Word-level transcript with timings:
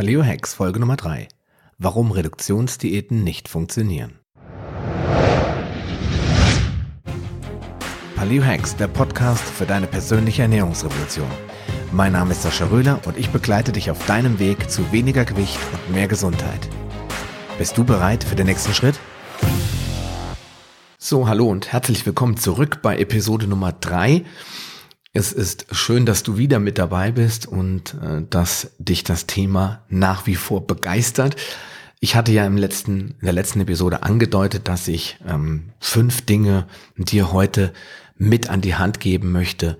Paleo 0.00 0.24
Hacks 0.24 0.54
Folge 0.54 0.80
Nummer 0.80 0.96
3. 0.96 1.28
Warum 1.76 2.10
Reduktionsdiäten 2.10 3.22
nicht 3.22 3.50
funktionieren. 3.50 4.18
Paleo 8.16 8.42
Hacks, 8.42 8.74
der 8.76 8.88
Podcast 8.88 9.44
für 9.44 9.66
deine 9.66 9.86
persönliche 9.86 10.40
Ernährungsrevolution. 10.40 11.28
Mein 11.92 12.12
Name 12.12 12.30
ist 12.30 12.40
Sascha 12.40 12.68
Röhler 12.68 12.98
und 13.04 13.18
ich 13.18 13.28
begleite 13.28 13.72
dich 13.72 13.90
auf 13.90 14.06
deinem 14.06 14.38
Weg 14.38 14.70
zu 14.70 14.90
weniger 14.90 15.26
Gewicht 15.26 15.58
und 15.70 15.94
mehr 15.94 16.08
Gesundheit. 16.08 16.66
Bist 17.58 17.76
du 17.76 17.84
bereit 17.84 18.24
für 18.24 18.36
den 18.36 18.46
nächsten 18.46 18.72
Schritt? 18.72 18.98
So, 20.96 21.28
hallo 21.28 21.46
und 21.46 21.72
herzlich 21.74 22.06
willkommen 22.06 22.38
zurück 22.38 22.78
bei 22.80 22.96
Episode 22.96 23.46
Nummer 23.46 23.72
3. 23.72 24.24
Es 25.12 25.32
ist 25.32 25.66
schön, 25.72 26.06
dass 26.06 26.22
du 26.22 26.36
wieder 26.36 26.60
mit 26.60 26.78
dabei 26.78 27.10
bist 27.10 27.46
und 27.46 27.94
äh, 27.94 28.22
dass 28.30 28.70
dich 28.78 29.02
das 29.02 29.26
Thema 29.26 29.84
nach 29.88 30.26
wie 30.26 30.36
vor 30.36 30.66
begeistert. 30.66 31.34
Ich 31.98 32.14
hatte 32.14 32.30
ja 32.30 32.46
im 32.46 32.56
letzten, 32.56 33.16
in 33.18 33.24
der 33.24 33.32
letzten 33.32 33.60
Episode 33.60 34.04
angedeutet, 34.04 34.68
dass 34.68 34.86
ich 34.86 35.18
ähm, 35.26 35.70
fünf 35.80 36.22
Dinge 36.22 36.68
dir 36.96 37.32
heute 37.32 37.72
mit 38.16 38.48
an 38.50 38.60
die 38.60 38.76
Hand 38.76 39.00
geben 39.00 39.32
möchte, 39.32 39.78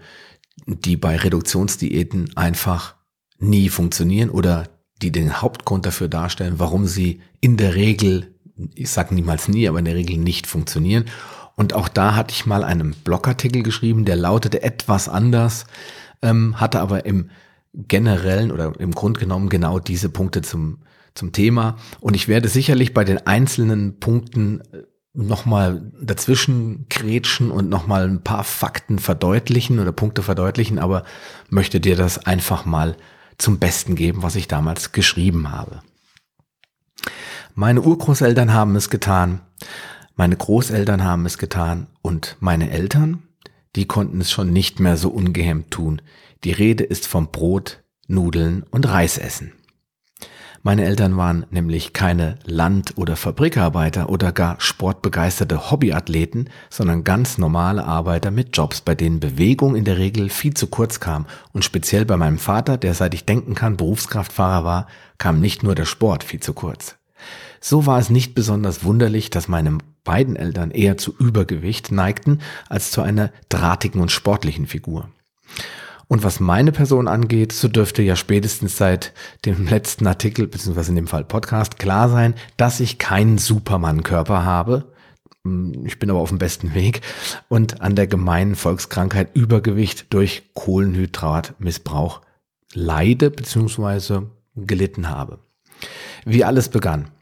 die 0.67 0.97
bei 0.97 1.17
Reduktionsdiäten 1.17 2.37
einfach 2.37 2.97
nie 3.39 3.69
funktionieren 3.69 4.31
oder 4.31 4.69
die 5.01 5.13
den 5.13 5.41
Hauptgrund 5.41 5.87
dafür 5.87 6.09
darstellen, 6.09 6.55
warum 6.59 6.87
sie 6.87 7.21
in 7.41 7.57
der 7.57 7.77
Regel, 7.77 8.35
ich 8.75 8.91
sage 8.91 9.15
niemals 9.15 9.49
nie, 9.49 9.69
aber 9.69 9.79
in 9.79 9.85
der 9.85 9.95
Regel 9.95 10.19
nicht 10.19 10.49
funktionieren 10.49 11.05
und 11.61 11.75
auch 11.75 11.89
da 11.89 12.17
hatte 12.17 12.33
ich 12.33 12.47
mal 12.47 12.65
einen 12.65 12.93
Blogartikel 12.93 13.63
geschrieben, 13.63 14.07
der 14.07 14.17
lautete 14.17 14.63
etwas 14.63 15.11
anders, 15.11 15.67
ähm, 16.23 16.59
hatte 16.59 16.81
aber 16.81 17.05
im 17.05 17.29
generellen 17.75 18.51
oder 18.51 18.81
im 18.81 18.93
Grund 18.93 19.19
genommen 19.19 19.51
genau 19.51 19.79
diese 19.79 20.09
Punkte 20.09 20.41
zum, 20.41 20.79
zum 21.15 21.33
Thema. 21.33 21.77
Und 22.01 22.17
ich 22.17 22.29
werde 22.29 22.49
sicherlich 22.49 22.95
bei 22.95 23.05
den 23.05 23.27
einzelnen 23.27 24.01
Punkten 24.01 24.63
äh, 24.73 24.85
nochmal 25.13 25.93
dazwischen 26.01 26.87
kretschen 26.89 27.51
und 27.51 27.69
nochmal 27.69 28.09
ein 28.09 28.25
paar 28.25 28.45
Fakten 28.45 28.99
verdeutlichen 28.99 29.81
oder 29.81 29.93
Punkte 29.93 30.23
verdeutlichen, 30.23 30.79
aber 30.79 31.05
möchte 31.51 31.79
dir 31.79 31.95
das 31.95 32.25
einfach 32.25 32.65
mal 32.65 32.97
zum 33.37 33.59
Besten 33.59 33.97
geben, 33.97 34.23
was 34.23 34.35
ich 34.35 34.49
damals 34.49 34.93
geschrieben 34.93 35.51
habe. 35.51 35.83
Meine 37.55 37.83
Urgroßeltern 37.83 38.55
haben 38.55 38.77
es 38.77 38.89
getan. 38.89 39.43
Meine 40.21 40.37
Großeltern 40.37 41.03
haben 41.03 41.25
es 41.25 41.39
getan 41.39 41.87
und 42.03 42.37
meine 42.41 42.71
Eltern, 42.71 43.23
die 43.75 43.87
konnten 43.87 44.21
es 44.21 44.31
schon 44.31 44.53
nicht 44.53 44.79
mehr 44.79 44.99
so 44.99 45.09
ungehemmt 45.09 45.71
tun. 45.71 46.03
Die 46.45 46.53
Rede 46.53 46.85
ist 46.85 47.07
vom 47.07 47.31
Brot, 47.31 47.83
Nudeln 48.07 48.65
und 48.71 48.87
Reisessen. 48.87 49.55
Meine 50.63 50.85
Eltern 50.85 51.17
waren 51.17 51.47
nämlich 51.49 51.95
keine 51.95 52.39
Land- 52.45 52.99
oder 52.99 53.17
Fabrikarbeiter 53.17 54.11
oder 54.11 54.31
gar 54.31 54.61
sportbegeisterte 54.61 55.71
Hobbyathleten, 55.71 56.51
sondern 56.69 57.03
ganz 57.03 57.39
normale 57.39 57.87
Arbeiter 57.87 58.31
mit 58.31 58.55
Jobs, 58.55 58.83
bei 58.83 58.95
denen 58.95 59.21
Bewegung 59.21 59.75
in 59.75 59.87
der 59.87 59.97
Regel 59.97 60.29
viel 60.29 60.53
zu 60.53 60.67
kurz 60.67 61.01
kam. 61.01 61.25
Und 61.55 61.65
speziell 61.65 62.05
bei 62.05 62.19
meinem 62.19 62.37
Vater, 62.37 62.77
der 62.77 62.93
seit 62.93 63.15
ich 63.15 63.25
denken 63.25 63.55
kann 63.55 63.79
Berufskraftfahrer 63.79 64.65
war, 64.67 64.87
kam 65.17 65.41
nicht 65.41 65.63
nur 65.63 65.75
der 65.75 65.87
Sport 65.87 66.25
viel 66.25 66.41
zu 66.41 66.53
kurz. 66.53 66.97
So 67.63 67.87
war 67.87 67.99
es 67.99 68.11
nicht 68.11 68.35
besonders 68.35 68.85
wunderlich, 68.85 69.31
dass 69.31 69.49
meine 69.49 69.79
beiden 70.11 70.35
Eltern 70.35 70.73
eher 70.73 70.97
zu 70.97 71.15
Übergewicht 71.17 71.93
neigten 71.93 72.41
als 72.69 72.91
zu 72.91 73.01
einer 73.01 73.31
drahtigen 73.49 74.01
und 74.01 74.11
sportlichen 74.11 74.67
Figur. 74.67 75.09
Und 76.09 76.25
was 76.25 76.41
meine 76.41 76.73
Person 76.73 77.07
angeht, 77.07 77.53
so 77.53 77.69
dürfte 77.69 78.03
ja 78.03 78.17
spätestens 78.17 78.77
seit 78.77 79.13
dem 79.47 79.67
letzten 79.69 80.09
Artikel, 80.09 80.49
beziehungsweise 80.49 80.91
in 80.91 80.97
dem 80.97 81.07
Fall 81.07 81.23
Podcast, 81.23 81.79
klar 81.79 82.09
sein, 82.09 82.35
dass 82.57 82.81
ich 82.81 82.99
keinen 82.99 83.39
Supermann-Körper 83.39 84.45
habe. 84.45 84.93
Ich 85.85 86.01
bin 86.01 86.11
aber 86.11 86.19
auf 86.19 86.31
dem 86.31 86.39
besten 86.39 86.75
Weg 86.75 87.03
und 87.49 87.81
an 87.81 87.95
der 87.95 88.09
gemeinen 88.09 88.57
Volkskrankheit 88.57 89.37
Übergewicht 89.37 90.13
durch 90.13 90.43
Kohlenhydratmissbrauch 90.55 92.21
leide, 92.75 93.31
beziehungsweise 93.31 94.29
gelitten 94.57 95.09
habe. 95.09 95.39
Wie 96.25 96.43
alles 96.43 96.69
begann. 96.69 97.13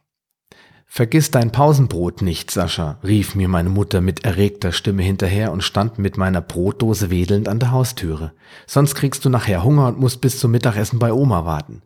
Vergiss 0.91 1.31
dein 1.31 1.53
Pausenbrot 1.53 2.23
nicht, 2.23 2.51
Sascha, 2.51 2.99
rief 3.05 3.35
mir 3.35 3.47
meine 3.47 3.69
Mutter 3.69 4.01
mit 4.01 4.25
erregter 4.25 4.73
Stimme 4.73 5.03
hinterher 5.03 5.53
und 5.53 5.63
stand 5.63 5.99
mit 5.99 6.17
meiner 6.17 6.41
Brotdose 6.41 7.11
wedelnd 7.11 7.47
an 7.47 7.61
der 7.61 7.71
Haustüre. 7.71 8.33
Sonst 8.67 8.95
kriegst 8.95 9.25
du 9.25 9.29
nachher 9.29 9.63
Hunger 9.63 9.89
und 9.89 10.01
musst 10.01 10.23
bis 10.23 10.41
zum 10.41 10.51
Mittagessen 10.51 10.99
bei 10.99 11.13
Oma 11.13 11.45
warten. 11.45 11.83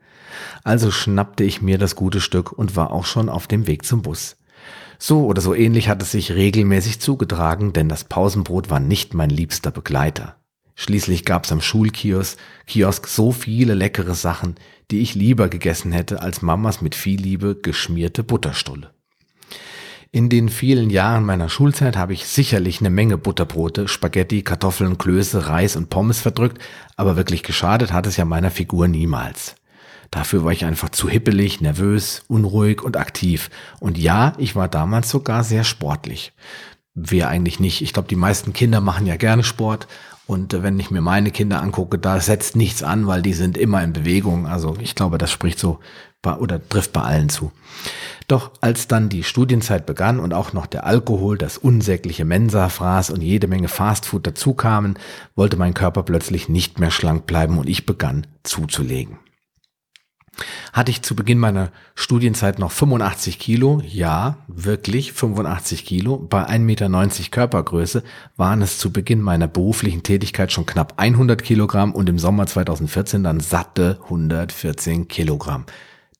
Also 0.62 0.90
schnappte 0.90 1.44
ich 1.44 1.60
mir 1.60 1.78
das 1.78 1.96
gute 1.96 2.20
Stück 2.20 2.52
und 2.52 2.76
war 2.76 2.92
auch 2.92 3.04
schon 3.04 3.28
auf 3.28 3.48
dem 3.48 3.66
Weg 3.66 3.84
zum 3.84 4.02
Bus. 4.02 4.36
So 4.98 5.26
oder 5.26 5.42
so 5.42 5.52
ähnlich 5.52 5.88
hat 5.88 6.00
es 6.00 6.12
sich 6.12 6.32
regelmäßig 6.32 7.00
zugetragen, 7.00 7.72
denn 7.72 7.88
das 7.88 8.04
Pausenbrot 8.04 8.70
war 8.70 8.78
nicht 8.78 9.14
mein 9.14 9.30
liebster 9.30 9.72
Begleiter. 9.72 10.36
Schließlich 10.74 11.24
gab's 11.24 11.52
am 11.52 11.60
Schulkiosk 11.60 12.38
Kiosk 12.66 13.06
so 13.06 13.32
viele 13.32 13.74
leckere 13.74 14.14
Sachen, 14.14 14.56
die 14.90 15.00
ich 15.00 15.14
lieber 15.14 15.48
gegessen 15.48 15.92
hätte 15.92 16.22
als 16.22 16.42
Mamas 16.42 16.80
mit 16.80 16.94
viel 16.94 17.20
Liebe 17.20 17.56
geschmierte 17.56 18.22
Butterstulle. 18.24 18.90
In 20.14 20.28
den 20.28 20.50
vielen 20.50 20.90
Jahren 20.90 21.24
meiner 21.24 21.48
Schulzeit 21.48 21.96
habe 21.96 22.12
ich 22.12 22.26
sicherlich 22.26 22.80
eine 22.80 22.90
Menge 22.90 23.16
Butterbrote, 23.16 23.88
Spaghetti, 23.88 24.42
Kartoffeln, 24.42 24.98
Klöße, 24.98 25.48
Reis 25.48 25.74
und 25.74 25.88
Pommes 25.88 26.20
verdrückt, 26.20 26.62
aber 26.96 27.16
wirklich 27.16 27.42
geschadet 27.42 27.92
hat 27.92 28.06
es 28.06 28.18
ja 28.18 28.26
meiner 28.26 28.50
Figur 28.50 28.88
niemals. 28.88 29.56
Dafür 30.10 30.44
war 30.44 30.52
ich 30.52 30.66
einfach 30.66 30.90
zu 30.90 31.08
hippelig, 31.08 31.62
nervös, 31.62 32.24
unruhig 32.28 32.82
und 32.82 32.98
aktiv. 32.98 33.48
Und 33.80 33.96
ja, 33.96 34.34
ich 34.36 34.54
war 34.54 34.68
damals 34.68 35.08
sogar 35.08 35.42
sehr 35.42 35.64
sportlich. 35.64 36.34
Wer 36.94 37.30
eigentlich 37.30 37.58
nicht. 37.58 37.80
Ich 37.80 37.94
glaube, 37.94 38.08
die 38.08 38.16
meisten 38.16 38.52
Kinder 38.52 38.82
machen 38.82 39.06
ja 39.06 39.16
gerne 39.16 39.42
Sport 39.42 39.88
und 40.26 40.62
wenn 40.62 40.78
ich 40.78 40.90
mir 40.90 41.00
meine 41.00 41.30
Kinder 41.30 41.60
angucke, 41.60 41.98
da 41.98 42.20
setzt 42.20 42.56
nichts 42.56 42.82
an, 42.82 43.06
weil 43.06 43.22
die 43.22 43.34
sind 43.34 43.58
immer 43.58 43.82
in 43.82 43.92
Bewegung. 43.92 44.46
Also 44.46 44.76
ich 44.80 44.94
glaube, 44.94 45.18
das 45.18 45.30
spricht 45.30 45.58
so 45.58 45.80
bei, 46.22 46.36
oder 46.36 46.66
trifft 46.68 46.92
bei 46.92 47.02
allen 47.02 47.28
zu. 47.28 47.52
Doch 48.28 48.52
als 48.60 48.86
dann 48.86 49.08
die 49.08 49.24
Studienzeit 49.24 49.84
begann 49.84 50.20
und 50.20 50.32
auch 50.32 50.52
noch 50.52 50.66
der 50.66 50.86
Alkohol, 50.86 51.36
das 51.36 51.58
unsägliche 51.58 52.24
Mensa-Fraß 52.24 53.10
und 53.10 53.20
jede 53.20 53.48
Menge 53.48 53.68
Fastfood 53.68 54.26
dazukamen, 54.26 54.98
wollte 55.34 55.56
mein 55.56 55.74
Körper 55.74 56.04
plötzlich 56.04 56.48
nicht 56.48 56.78
mehr 56.78 56.92
schlank 56.92 57.26
bleiben 57.26 57.58
und 57.58 57.68
ich 57.68 57.84
begann 57.84 58.26
zuzulegen. 58.44 59.18
Hatte 60.72 60.90
ich 60.90 61.02
zu 61.02 61.14
Beginn 61.14 61.38
meiner 61.38 61.70
Studienzeit 61.94 62.58
noch 62.58 62.72
85 62.72 63.38
Kilo? 63.38 63.82
Ja, 63.86 64.38
wirklich 64.48 65.12
85 65.12 65.84
Kilo. 65.84 66.16
Bei 66.16 66.48
1,90 66.48 66.58
Meter 66.60 66.88
Körpergröße 67.30 68.02
waren 68.36 68.62
es 68.62 68.78
zu 68.78 68.90
Beginn 68.90 69.20
meiner 69.20 69.48
beruflichen 69.48 70.02
Tätigkeit 70.02 70.50
schon 70.50 70.64
knapp 70.64 70.94
100 70.96 71.42
Kilogramm 71.42 71.92
und 71.92 72.08
im 72.08 72.18
Sommer 72.18 72.46
2014 72.46 73.22
dann 73.22 73.40
satte 73.40 73.98
114 74.04 75.08
Kilogramm. 75.08 75.66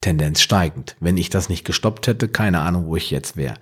Tendenz 0.03 0.41
steigend. 0.41 0.97
Wenn 1.01 1.17
ich 1.17 1.31
das 1.31 1.49
nicht 1.49 1.65
gestoppt 1.65 2.07
hätte, 2.07 2.29
keine 2.29 2.61
Ahnung, 2.61 2.87
wo 2.87 2.97
ich 2.97 3.11
jetzt 3.11 3.37
wäre. 3.37 3.55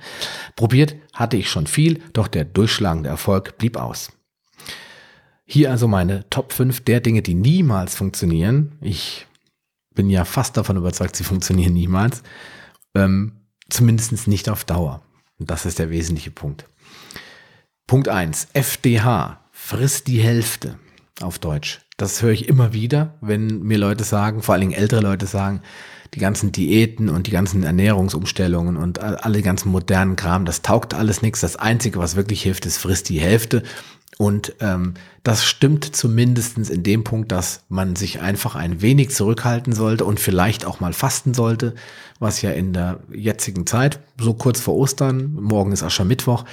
Probiert 0.57 0.97
hatte 1.13 1.37
ich 1.37 1.49
schon 1.49 1.69
viel, 1.69 2.01
doch 2.13 2.27
der 2.27 2.45
durchschlagende 2.45 3.09
Erfolg 3.09 3.59
blieb 3.59 3.77
aus. 3.77 4.11
Hier 5.45 5.71
also 5.71 5.87
meine 5.87 6.29
Top 6.31 6.53
5 6.53 6.81
der 6.81 7.01
Dinge, 7.01 7.23
die 7.23 7.35
niemals 7.35 7.95
funktionieren. 7.95 8.73
Ich 8.81 9.27
bin 10.01 10.09
ja 10.09 10.25
fast 10.25 10.57
davon 10.57 10.79
überzeugt, 10.79 11.15
sie 11.15 11.25
funktionieren 11.25 11.75
niemals. 11.75 12.23
Ähm, 12.95 13.33
Zumindest 13.69 14.27
nicht 14.27 14.49
auf 14.49 14.65
Dauer. 14.65 15.03
Und 15.39 15.51
das 15.51 15.67
ist 15.67 15.79
der 15.79 15.91
wesentliche 15.91 16.31
Punkt. 16.31 16.65
Punkt 17.87 18.09
1. 18.09 18.49
FDH. 18.55 19.45
Frisst 19.53 20.07
die 20.07 20.21
Hälfte 20.21 20.79
auf 21.21 21.39
Deutsch. 21.39 21.81
Das 21.99 22.23
höre 22.23 22.33
ich 22.33 22.49
immer 22.49 22.73
wieder, 22.73 23.19
wenn 23.21 23.61
mir 23.61 23.77
Leute 23.77 24.05
sagen, 24.05 24.43
vor 24.43 24.55
allen 24.55 24.63
Dingen 24.63 24.73
ältere 24.73 25.03
Leute 25.03 25.27
sagen, 25.27 25.61
die 26.15 26.19
ganzen 26.19 26.51
Diäten 26.51 27.11
und 27.11 27.27
die 27.27 27.31
ganzen 27.31 27.63
Ernährungsumstellungen 27.63 28.79
und 28.79 29.01
alle 29.01 29.43
ganzen 29.43 29.71
modernen 29.71 30.17
Kram, 30.17 30.47
das 30.47 30.63
taugt 30.63 30.95
alles 30.95 31.21
nichts. 31.21 31.41
Das 31.41 31.57
Einzige, 31.57 31.99
was 31.99 32.17
wirklich 32.17 32.43
hilft, 32.43 32.65
ist 32.65 32.79
frisst 32.79 33.11
die 33.11 33.21
Hälfte. 33.21 33.63
Und 34.17 34.55
ähm, 34.61 34.95
das 35.23 35.45
stimmt 35.45 35.95
zumindestens 35.95 36.71
in 36.71 36.83
dem 36.83 37.05
Punkt, 37.05 37.31
dass 37.31 37.65
man 37.69 37.95
sich 37.95 38.21
einfach 38.21 38.55
ein 38.55 38.81
wenig 38.81 39.11
zurückhalten 39.11 39.73
sollte 39.73 40.05
und 40.05 40.19
vielleicht 40.19 40.65
auch 40.65 40.81
mal 40.81 40.93
fasten 40.93 41.35
sollte, 41.35 41.75
was 42.21 42.43
ja 42.43 42.51
in 42.51 42.75
der 42.75 43.01
jetzigen 43.11 43.67
Zeit, 43.67 44.01
so 44.19 44.35
kurz 44.35 44.61
vor 44.61 44.77
Ostern, 44.77 45.35
morgen 45.41 45.73
ist 45.73 45.83
Aschermittwoch, 45.83 46.45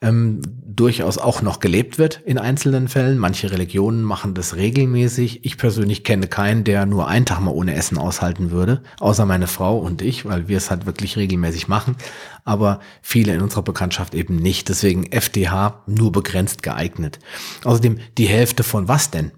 ähm, 0.00 0.40
durchaus 0.66 1.16
auch 1.16 1.42
noch 1.42 1.60
gelebt 1.60 1.98
wird 1.98 2.20
in 2.24 2.38
einzelnen 2.38 2.88
Fällen. 2.88 3.18
Manche 3.18 3.52
Religionen 3.52 4.02
machen 4.02 4.34
das 4.34 4.56
regelmäßig. 4.56 5.44
Ich 5.44 5.58
persönlich 5.58 6.02
kenne 6.02 6.26
keinen, 6.26 6.64
der 6.64 6.86
nur 6.86 7.06
einen 7.06 7.24
Tag 7.24 7.40
mal 7.40 7.52
ohne 7.52 7.74
Essen 7.74 7.98
aushalten 7.98 8.50
würde, 8.50 8.82
außer 8.98 9.24
meine 9.24 9.46
Frau 9.46 9.78
und 9.78 10.02
ich, 10.02 10.24
weil 10.24 10.48
wir 10.48 10.56
es 10.56 10.70
halt 10.70 10.86
wirklich 10.86 11.16
regelmäßig 11.16 11.68
machen. 11.68 11.96
Aber 12.44 12.80
viele 13.00 13.32
in 13.32 13.40
unserer 13.40 13.62
Bekanntschaft 13.62 14.14
eben 14.14 14.34
nicht. 14.34 14.68
Deswegen 14.68 15.06
FDH 15.12 15.84
nur 15.86 16.10
begrenzt 16.10 16.64
geeignet. 16.64 17.20
Außerdem 17.62 17.98
die 18.18 18.26
Hälfte 18.26 18.62
von 18.62 18.88
was 18.88 19.10
denn? 19.10 19.32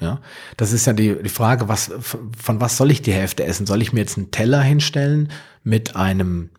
Ja, 0.00 0.20
das 0.56 0.72
ist 0.72 0.86
ja 0.86 0.92
die, 0.92 1.22
die 1.22 1.28
Frage, 1.28 1.68
was, 1.68 1.92
von 2.00 2.60
was 2.60 2.76
soll 2.76 2.90
ich 2.90 3.02
die 3.02 3.12
Hälfte 3.12 3.44
essen? 3.44 3.64
Soll 3.64 3.80
ich 3.80 3.92
mir 3.92 4.00
jetzt 4.00 4.18
einen 4.18 4.32
Teller 4.32 4.60
hinstellen 4.60 5.30
mit 5.62 5.94
einem 5.94 6.50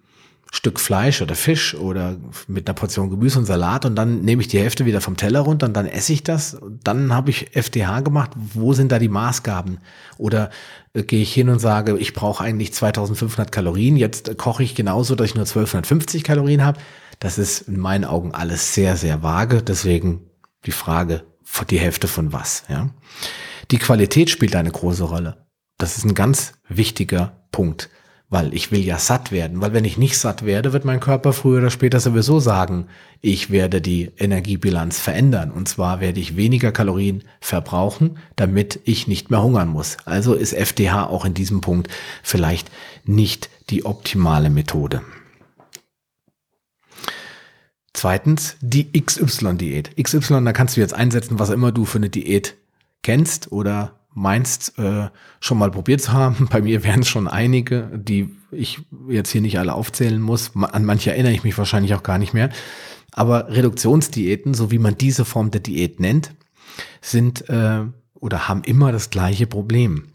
Stück 0.55 0.79
Fleisch 0.79 1.21
oder 1.21 1.35
Fisch 1.35 1.75
oder 1.75 2.15
mit 2.47 2.67
einer 2.67 2.75
Portion 2.75 3.09
Gemüse 3.09 3.39
und 3.39 3.45
Salat 3.45 3.83
und 3.83 3.95
dann 3.97 4.21
nehme 4.21 4.41
ich 4.41 4.47
die 4.47 4.59
Hälfte 4.59 4.85
wieder 4.85 5.01
vom 5.01 5.17
Teller 5.17 5.41
runter 5.41 5.65
und 5.65 5.73
dann 5.73 5.85
esse 5.85 6.13
ich 6.13 6.23
das. 6.23 6.57
Dann 6.81 7.13
habe 7.13 7.29
ich 7.29 7.57
FDH 7.57 7.99
gemacht. 7.99 8.31
Wo 8.35 8.71
sind 8.71 8.93
da 8.93 8.97
die 8.97 9.09
Maßgaben? 9.09 9.79
Oder 10.17 10.49
äh, 10.93 11.03
gehe 11.03 11.21
ich 11.21 11.33
hin 11.33 11.49
und 11.49 11.59
sage, 11.59 11.97
ich 11.97 12.13
brauche 12.13 12.41
eigentlich 12.41 12.73
2500 12.73 13.51
Kalorien. 13.51 13.97
Jetzt 13.97 14.29
äh, 14.29 14.35
koche 14.35 14.63
ich 14.63 14.75
genauso, 14.75 15.15
dass 15.15 15.27
ich 15.27 15.35
nur 15.35 15.43
1250 15.43 16.23
Kalorien 16.23 16.63
habe. 16.63 16.79
Das 17.19 17.37
ist 17.37 17.67
in 17.67 17.77
meinen 17.77 18.05
Augen 18.05 18.33
alles 18.33 18.73
sehr, 18.73 18.95
sehr 18.95 19.23
vage. 19.23 19.61
Deswegen 19.61 20.21
die 20.65 20.71
Frage, 20.71 21.23
die 21.69 21.79
Hälfte 21.79 22.07
von 22.07 22.33
was? 22.33 22.63
Ja? 22.69 22.89
Die 23.71 23.77
Qualität 23.77 24.29
spielt 24.29 24.55
eine 24.55 24.71
große 24.71 25.03
Rolle. 25.03 25.45
Das 25.77 25.97
ist 25.97 26.05
ein 26.05 26.15
ganz 26.15 26.53
wichtiger 26.69 27.47
Punkt 27.51 27.89
weil 28.29 28.53
ich 28.53 28.71
will 28.71 28.83
ja 28.83 28.97
satt 28.97 29.31
werden, 29.31 29.61
weil 29.61 29.73
wenn 29.73 29.85
ich 29.85 29.97
nicht 29.97 30.17
satt 30.17 30.45
werde, 30.45 30.73
wird 30.73 30.83
mein 30.83 30.99
Körper 30.99 31.31
früher 31.31 31.59
oder 31.59 31.69
später 31.69 31.99
sowieso 31.99 32.39
sagen, 32.39 32.87
ich 33.21 33.51
werde 33.51 33.81
die 33.81 34.11
Energiebilanz 34.17 34.99
verändern 34.99 35.51
und 35.51 35.69
zwar 35.69 36.01
werde 36.01 36.19
ich 36.19 36.35
weniger 36.35 36.71
Kalorien 36.71 37.23
verbrauchen, 37.39 38.17
damit 38.35 38.79
ich 38.85 39.07
nicht 39.07 39.29
mehr 39.29 39.43
hungern 39.43 39.69
muss. 39.69 39.97
Also 40.05 40.33
ist 40.33 40.53
FDH 40.53 41.05
auch 41.07 41.25
in 41.25 41.33
diesem 41.33 41.61
Punkt 41.61 41.87
vielleicht 42.23 42.71
nicht 43.05 43.49
die 43.69 43.85
optimale 43.85 44.49
Methode. 44.49 45.01
Zweitens, 47.95 48.57
die 48.59 48.91
XY-Diät. 48.91 49.95
XY, 49.95 50.43
da 50.43 50.51
kannst 50.51 50.75
du 50.75 50.81
jetzt 50.81 50.93
einsetzen, 50.93 51.39
was 51.39 51.49
immer 51.49 51.71
du 51.71 51.85
für 51.85 51.97
eine 51.97 52.09
Diät 52.09 52.57
kennst 53.03 53.53
oder 53.53 53.93
meinst, 54.13 54.77
äh, 54.77 55.07
schon 55.39 55.57
mal 55.57 55.71
probiert 55.71 56.01
zu 56.01 56.11
haben. 56.11 56.47
Bei 56.51 56.61
mir 56.61 56.83
wären 56.83 57.01
es 57.01 57.07
schon 57.07 57.29
einige, 57.29 57.89
die 57.93 58.35
ich 58.51 58.81
jetzt 59.07 59.31
hier 59.31 59.39
nicht 59.39 59.59
alle 59.59 59.73
aufzählen 59.73 60.21
muss. 60.21 60.51
An 60.55 60.83
manche 60.83 61.11
erinnere 61.11 61.31
ich 61.31 61.45
mich 61.45 61.57
wahrscheinlich 61.57 61.95
auch 61.95 62.03
gar 62.03 62.17
nicht 62.17 62.33
mehr. 62.33 62.49
Aber 63.13 63.47
Reduktionsdiäten, 63.47 64.53
so 64.53 64.71
wie 64.71 64.79
man 64.79 64.97
diese 64.97 65.23
Form 65.23 65.49
der 65.51 65.61
Diät 65.61 66.01
nennt, 66.01 66.35
sind 66.99 67.49
äh, 67.49 67.83
oder 68.15 68.49
haben 68.49 68.63
immer 68.65 68.91
das 68.91 69.09
gleiche 69.09 69.47
Problem. 69.47 70.09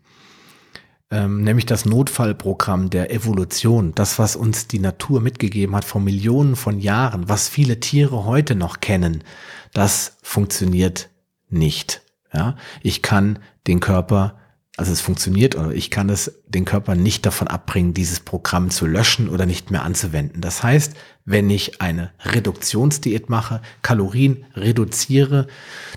Ähm, 1.13 1.43
nämlich 1.43 1.67
das 1.67 1.87
Notfallprogramm 1.87 2.89
der 2.89 3.13
Evolution, 3.13 3.93
das, 3.97 4.21
was 4.21 4.37
uns 4.37 4.69
die 4.69 4.79
Natur 4.79 5.21
mitgegeben 5.21 5.75
hat 5.75 5.85
vor 5.85 6.01
Millionen 6.01 6.55
von 6.55 6.79
Jahren, 6.79 7.29
was 7.29 7.49
viele 7.49 7.81
Tiere 7.81 8.25
heute 8.25 8.55
noch 8.55 8.79
kennen, 8.81 9.25
das 9.73 10.17
funktioniert 10.23 11.09
nicht. 11.49 12.03
Ja, 12.33 12.55
ich 12.81 13.03
kann 13.03 13.41
den 13.67 13.81
Körper, 13.81 14.39
also 14.77 14.93
es 14.93 15.01
funktioniert, 15.01 15.57
oder 15.57 15.73
ich 15.73 15.91
kann 15.91 16.09
es 16.09 16.41
den 16.47 16.65
Körper 16.65 16.95
nicht 16.95 17.27
davon 17.27 17.49
abbringen, 17.49 17.93
dieses 17.93 18.21
Programm 18.21 18.71
zu 18.71 18.87
löschen 18.87 19.29
oder 19.29 19.47
nicht 19.47 19.73
mehr 19.73 19.83
anzuwenden. 19.83 20.41
Das 20.41 20.63
heißt, 20.63 20.95
wenn 21.31 21.49
ich 21.49 21.81
eine 21.81 22.11
Reduktionsdiät 22.25 23.31
mache, 23.31 23.61
Kalorien 23.83 24.45
reduziere, 24.57 25.47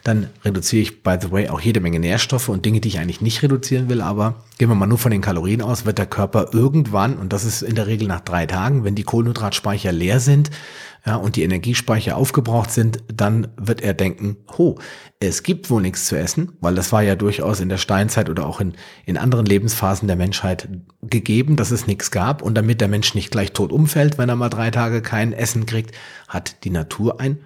dann 0.03 0.27
reduziere 0.45 0.83
ich, 0.83 1.01
by 1.01 1.17
the 1.19 1.31
way, 1.31 1.49
auch 1.49 1.59
jede 1.59 1.79
Menge 1.79 1.99
Nährstoffe 1.99 2.49
und 2.49 2.65
Dinge, 2.65 2.81
die 2.81 2.89
ich 2.89 2.99
eigentlich 2.99 3.21
nicht 3.21 3.41
reduzieren 3.41 3.89
will. 3.89 4.01
Aber 4.01 4.43
gehen 4.59 4.69
wir 4.69 4.75
mal 4.75 4.85
nur 4.85 4.99
von 4.99 5.11
den 5.11 5.21
Kalorien 5.21 5.63
aus, 5.63 5.85
wird 5.85 5.97
der 5.97 6.05
Körper 6.05 6.49
irgendwann, 6.53 7.17
und 7.17 7.33
das 7.33 7.45
ist 7.45 7.63
in 7.63 7.73
der 7.73 7.87
Regel 7.87 8.07
nach 8.07 8.21
drei 8.21 8.45
Tagen, 8.45 8.83
wenn 8.83 8.93
die 8.93 9.03
Kohlenhydratspeicher 9.03 9.91
leer 9.91 10.19
sind, 10.19 10.51
ja, 11.05 11.17
und 11.17 11.35
die 11.35 11.43
Energiespeicher 11.43 12.15
aufgebraucht 12.15 12.71
sind, 12.71 13.03
dann 13.13 13.49
wird 13.57 13.81
er 13.81 13.93
denken, 13.93 14.37
ho, 14.57 14.79
es 15.19 15.43
gibt 15.43 15.69
wohl 15.69 15.81
nichts 15.81 16.05
zu 16.05 16.17
essen, 16.17 16.53
weil 16.61 16.75
das 16.75 16.91
war 16.93 17.01
ja 17.01 17.15
durchaus 17.15 17.59
in 17.59 17.69
der 17.69 17.77
Steinzeit 17.77 18.29
oder 18.29 18.45
auch 18.45 18.61
in, 18.61 18.73
in 19.05 19.17
anderen 19.17 19.45
Lebensphasen 19.45 20.07
der 20.07 20.15
Menschheit 20.15 20.69
gegeben, 21.01 21.57
dass 21.57 21.71
es 21.71 21.87
nichts 21.87 22.09
gab. 22.11 22.41
Und 22.41 22.55
damit 22.55 22.79
der 22.79 22.87
Mensch 22.87 23.15
nicht 23.15 23.31
gleich 23.31 23.51
tot 23.51 23.71
umfällt, 23.71 24.17
wenn 24.17 24.29
er 24.29 24.35
mal 24.35 24.49
drei 24.49 24.71
Tage 24.71 25.01
kein 25.01 25.22
Essen 25.31 25.65
kriegt, 25.65 25.95
hat 26.27 26.65
die 26.65 26.71
Natur 26.71 27.21
ein 27.21 27.37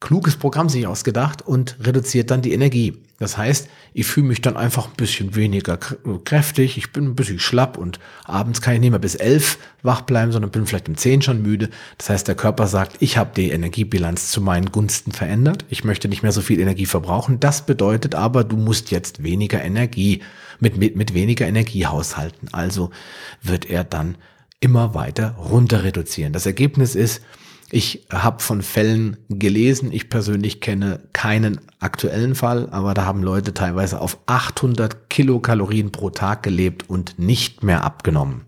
kluges 0.00 0.36
Programm 0.36 0.68
sich 0.68 0.86
ausgedacht 0.86 1.42
und 1.42 1.76
reduziert 1.80 2.30
dann 2.30 2.42
die 2.42 2.52
Energie. 2.52 3.02
Das 3.18 3.36
heißt, 3.36 3.68
ich 3.94 4.06
fühle 4.06 4.28
mich 4.28 4.40
dann 4.40 4.56
einfach 4.56 4.86
ein 4.86 4.96
bisschen 4.96 5.34
weniger 5.34 5.76
kräftig, 5.76 6.78
ich 6.78 6.92
bin 6.92 7.04
ein 7.04 7.16
bisschen 7.16 7.40
schlapp 7.40 7.76
und 7.76 7.98
abends 8.24 8.62
kann 8.62 8.74
ich 8.74 8.80
nicht 8.80 8.90
mehr 8.90 9.00
bis 9.00 9.16
elf 9.16 9.58
wach 9.82 10.02
bleiben, 10.02 10.30
sondern 10.30 10.52
bin 10.52 10.66
vielleicht 10.66 10.88
um 10.88 10.96
zehn 10.96 11.20
schon 11.20 11.42
müde. 11.42 11.68
Das 11.96 12.10
heißt, 12.10 12.28
der 12.28 12.36
Körper 12.36 12.68
sagt, 12.68 12.98
ich 13.00 13.18
habe 13.18 13.32
die 13.34 13.50
Energiebilanz 13.50 14.30
zu 14.30 14.40
meinen 14.40 14.70
Gunsten 14.70 15.10
verändert, 15.10 15.64
ich 15.68 15.82
möchte 15.82 16.08
nicht 16.08 16.22
mehr 16.22 16.30
so 16.30 16.42
viel 16.42 16.60
Energie 16.60 16.86
verbrauchen. 16.86 17.40
Das 17.40 17.66
bedeutet 17.66 18.14
aber, 18.14 18.44
du 18.44 18.56
musst 18.56 18.92
jetzt 18.92 19.24
weniger 19.24 19.60
Energie, 19.64 20.22
mit, 20.60 20.76
mit, 20.76 20.94
mit 20.94 21.12
weniger 21.12 21.46
Energie 21.46 21.86
haushalten. 21.86 22.48
Also 22.52 22.90
wird 23.42 23.68
er 23.68 23.82
dann 23.82 24.16
immer 24.60 24.94
weiter 24.94 25.34
runter 25.36 25.84
reduzieren. 25.84 26.32
Das 26.32 26.46
Ergebnis 26.46 26.94
ist, 26.94 27.22
ich 27.70 28.06
habe 28.10 28.42
von 28.42 28.62
Fällen 28.62 29.18
gelesen. 29.28 29.92
Ich 29.92 30.08
persönlich 30.08 30.60
kenne 30.60 31.00
keinen 31.12 31.60
aktuellen 31.80 32.34
Fall, 32.34 32.68
aber 32.70 32.94
da 32.94 33.04
haben 33.04 33.22
Leute 33.22 33.52
teilweise 33.52 34.00
auf 34.00 34.18
800 34.26 35.10
Kilokalorien 35.10 35.92
pro 35.92 36.10
Tag 36.10 36.42
gelebt 36.42 36.88
und 36.88 37.18
nicht 37.18 37.62
mehr 37.62 37.84
abgenommen. 37.84 38.46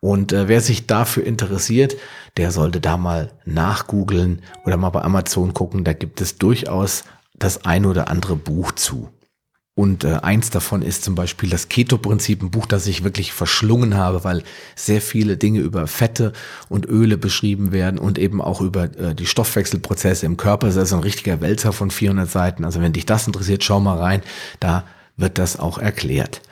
Und 0.00 0.32
äh, 0.32 0.48
wer 0.48 0.62
sich 0.62 0.86
dafür 0.86 1.24
interessiert, 1.24 1.96
der 2.38 2.50
sollte 2.50 2.80
da 2.80 2.96
mal 2.96 3.30
nachgoogeln 3.44 4.40
oder 4.64 4.78
mal 4.78 4.88
bei 4.88 5.02
Amazon 5.02 5.52
gucken. 5.52 5.84
Da 5.84 5.92
gibt 5.92 6.22
es 6.22 6.38
durchaus 6.38 7.04
das 7.34 7.66
ein 7.66 7.84
oder 7.84 8.08
andere 8.08 8.36
Buch 8.36 8.72
zu. 8.72 9.10
Und 9.74 10.04
äh, 10.04 10.18
eins 10.22 10.50
davon 10.50 10.82
ist 10.82 11.04
zum 11.04 11.14
Beispiel 11.14 11.48
das 11.48 11.68
Keto-Prinzip, 11.68 12.42
ein 12.42 12.50
Buch, 12.50 12.66
das 12.66 12.86
ich 12.86 13.04
wirklich 13.04 13.32
verschlungen 13.32 13.96
habe, 13.96 14.24
weil 14.24 14.42
sehr 14.76 15.00
viele 15.00 15.36
Dinge 15.36 15.60
über 15.60 15.86
Fette 15.86 16.32
und 16.68 16.86
Öle 16.86 17.16
beschrieben 17.16 17.72
werden 17.72 17.98
und 17.98 18.18
eben 18.18 18.42
auch 18.42 18.60
über 18.60 18.84
äh, 18.98 19.14
die 19.14 19.26
Stoffwechselprozesse 19.26 20.26
im 20.26 20.36
Körper. 20.36 20.66
Das 20.66 20.76
ist 20.76 20.92
ein 20.92 21.00
richtiger 21.00 21.40
Wälzer 21.40 21.72
von 21.72 21.90
400 21.90 22.30
Seiten. 22.30 22.64
Also 22.64 22.82
wenn 22.82 22.92
dich 22.92 23.06
das 23.06 23.26
interessiert, 23.26 23.64
schau 23.64 23.80
mal 23.80 23.98
rein. 23.98 24.22
Da 24.58 24.84
wird 25.16 25.38
das 25.38 25.58
auch 25.58 25.78
erklärt. 25.78 26.42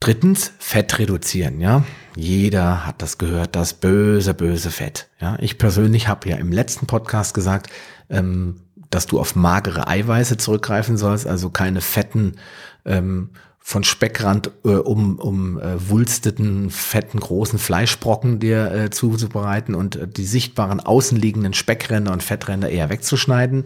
Drittens, 0.00 0.52
Fett 0.58 0.98
reduzieren, 0.98 1.60
ja. 1.60 1.84
Jeder 2.16 2.86
hat 2.86 3.00
das 3.00 3.18
gehört, 3.18 3.54
das 3.54 3.74
böse, 3.74 4.34
böse 4.34 4.70
Fett. 4.70 5.08
Ja, 5.20 5.36
ich 5.38 5.58
persönlich 5.58 6.08
habe 6.08 6.28
ja 6.28 6.36
im 6.36 6.50
letzten 6.50 6.86
Podcast 6.86 7.34
gesagt, 7.34 7.70
ähm, 8.10 8.62
dass 8.94 9.06
du 9.06 9.18
auf 9.18 9.34
magere 9.34 9.88
Eiweiße 9.88 10.36
zurückgreifen 10.36 10.96
sollst, 10.96 11.26
also 11.26 11.50
keine 11.50 11.80
fetten 11.80 12.36
ähm, 12.84 13.30
von 13.64 13.84
Speckrand 13.84 14.50
äh, 14.64 14.70
um, 14.70 15.18
um 15.18 15.58
äh, 15.58 15.88
wulsteten, 15.88 16.68
fetten, 16.70 17.20
großen 17.20 17.58
Fleischbrocken 17.58 18.40
dir 18.40 18.72
äh, 18.72 18.90
zuzubereiten 18.90 19.74
und 19.74 19.96
äh, 19.96 20.08
die 20.08 20.24
sichtbaren 20.24 20.80
außenliegenden 20.80 21.54
Speckränder 21.54 22.12
und 22.12 22.22
Fettränder 22.22 22.68
eher 22.68 22.90
wegzuschneiden. 22.90 23.64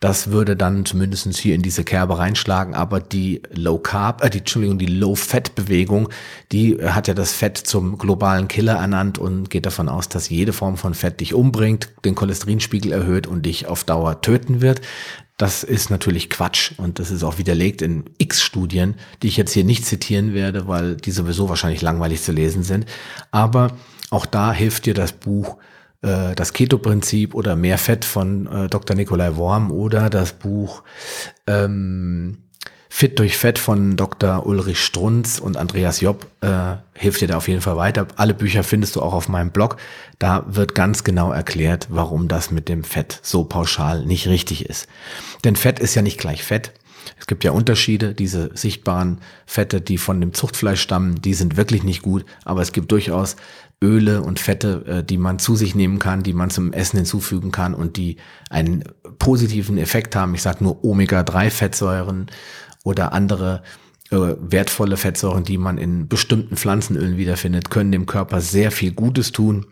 Das 0.00 0.30
würde 0.30 0.56
dann 0.56 0.84
zumindestens 0.84 1.38
hier 1.38 1.56
in 1.56 1.62
diese 1.62 1.82
Kerbe 1.82 2.18
reinschlagen, 2.18 2.74
aber 2.74 3.00
die 3.00 3.42
Low 3.52 3.78
Carb, 3.78 4.22
äh, 4.22 4.30
die, 4.30 4.38
Entschuldigung, 4.38 4.78
die 4.78 4.86
Low 4.86 5.16
Fat 5.16 5.54
Bewegung, 5.54 6.08
die 6.52 6.74
äh, 6.74 6.90
hat 6.90 7.08
ja 7.08 7.14
das 7.14 7.32
Fett 7.32 7.58
zum 7.58 7.98
globalen 7.98 8.46
Killer 8.46 8.74
ernannt 8.74 9.18
und 9.18 9.50
geht 9.50 9.66
davon 9.66 9.88
aus, 9.88 10.08
dass 10.08 10.28
jede 10.28 10.52
Form 10.52 10.76
von 10.76 10.94
Fett 10.94 11.20
dich 11.20 11.34
umbringt, 11.34 11.90
den 12.04 12.14
Cholesterinspiegel 12.14 12.92
erhöht 12.92 13.26
und 13.26 13.44
dich 13.44 13.66
auf 13.66 13.82
Dauer 13.84 14.20
töten 14.20 14.60
wird. 14.60 14.80
Das 15.36 15.62
ist 15.62 15.90
natürlich 15.90 16.30
Quatsch 16.30 16.72
und 16.78 16.98
das 16.98 17.12
ist 17.12 17.22
auch 17.22 17.38
widerlegt 17.38 17.80
in 17.80 18.04
x 18.18 18.42
Studien, 18.42 18.94
die 19.22 19.28
ich 19.28 19.36
jetzt 19.36 19.52
hier 19.52 19.64
nicht 19.64 19.84
zitieren 19.84 20.34
werde, 20.34 20.66
weil 20.66 20.96
die 20.96 21.12
sowieso 21.12 21.48
wahrscheinlich 21.48 21.80
langweilig 21.80 22.22
zu 22.22 22.32
lesen 22.32 22.64
sind. 22.64 22.86
Aber 23.30 23.70
auch 24.10 24.26
da 24.26 24.52
hilft 24.52 24.86
dir 24.86 24.94
das 24.94 25.12
Buch 25.12 25.58
äh, 26.02 26.34
das 26.34 26.52
Keto-Prinzip 26.52 27.34
oder 27.34 27.56
Mehr 27.56 27.78
Fett 27.78 28.04
von 28.04 28.46
äh, 28.46 28.68
Dr. 28.68 28.96
Nikolai 28.96 29.36
Worm 29.36 29.70
oder 29.70 30.10
das 30.10 30.32
Buch 30.32 30.82
ähm, 31.46 32.38
Fit 32.90 33.18
durch 33.18 33.36
Fett 33.36 33.58
von 33.58 33.96
Dr. 33.96 34.46
Ulrich 34.46 34.82
Strunz 34.82 35.38
und 35.38 35.56
Andreas 35.56 36.00
Job 36.00 36.26
äh, 36.40 36.76
hilft 36.94 37.20
dir 37.20 37.28
da 37.28 37.36
auf 37.36 37.46
jeden 37.46 37.60
Fall 37.60 37.76
weiter. 37.76 38.08
Alle 38.16 38.32
Bücher 38.32 38.64
findest 38.64 38.96
du 38.96 39.02
auch 39.02 39.12
auf 39.12 39.28
meinem 39.28 39.50
Blog. 39.50 39.76
Da 40.18 40.44
wird 40.48 40.74
ganz 40.74 41.04
genau 41.04 41.30
erklärt, 41.30 41.88
warum 41.90 42.28
das 42.28 42.50
mit 42.50 42.68
dem 42.68 42.84
Fett 42.84 43.20
so 43.22 43.44
pauschal 43.44 44.06
nicht 44.06 44.26
richtig 44.26 44.66
ist. 44.66 44.88
Denn 45.44 45.54
Fett 45.54 45.78
ist 45.80 45.94
ja 45.94 46.02
nicht 46.02 46.18
gleich 46.18 46.42
Fett. 46.42 46.72
Es 47.20 47.26
gibt 47.26 47.44
ja 47.44 47.52
Unterschiede. 47.52 48.14
Diese 48.14 48.50
sichtbaren 48.56 49.20
Fette, 49.46 49.80
die 49.80 49.98
von 49.98 50.20
dem 50.20 50.32
Zuchtfleisch 50.34 50.80
stammen, 50.80 51.20
die 51.20 51.34
sind 51.34 51.56
wirklich 51.56 51.82
nicht 51.82 52.02
gut. 52.02 52.24
Aber 52.44 52.62
es 52.62 52.72
gibt 52.72 52.90
durchaus 52.90 53.36
Öle 53.82 54.22
und 54.22 54.40
Fette, 54.40 54.84
äh, 54.86 55.04
die 55.04 55.18
man 55.18 55.38
zu 55.38 55.54
sich 55.54 55.74
nehmen 55.74 55.98
kann, 55.98 56.22
die 56.22 56.32
man 56.32 56.50
zum 56.50 56.72
Essen 56.72 56.96
hinzufügen 56.96 57.52
kann 57.52 57.74
und 57.74 57.96
die 57.96 58.16
einen 58.50 58.84
positiven 59.18 59.78
Effekt 59.78 60.16
haben. 60.16 60.34
Ich 60.34 60.42
sage 60.42 60.64
nur 60.64 60.84
Omega-3-Fettsäuren 60.84 62.26
oder 62.84 63.12
andere 63.12 63.62
äh, 64.10 64.34
wertvolle 64.40 64.96
Fettsäuren, 64.96 65.44
die 65.44 65.58
man 65.58 65.78
in 65.78 66.08
bestimmten 66.08 66.56
Pflanzenölen 66.56 67.16
wiederfindet, 67.16 67.70
können 67.70 67.92
dem 67.92 68.06
Körper 68.06 68.40
sehr 68.40 68.70
viel 68.70 68.92
Gutes 68.92 69.32
tun. 69.32 69.66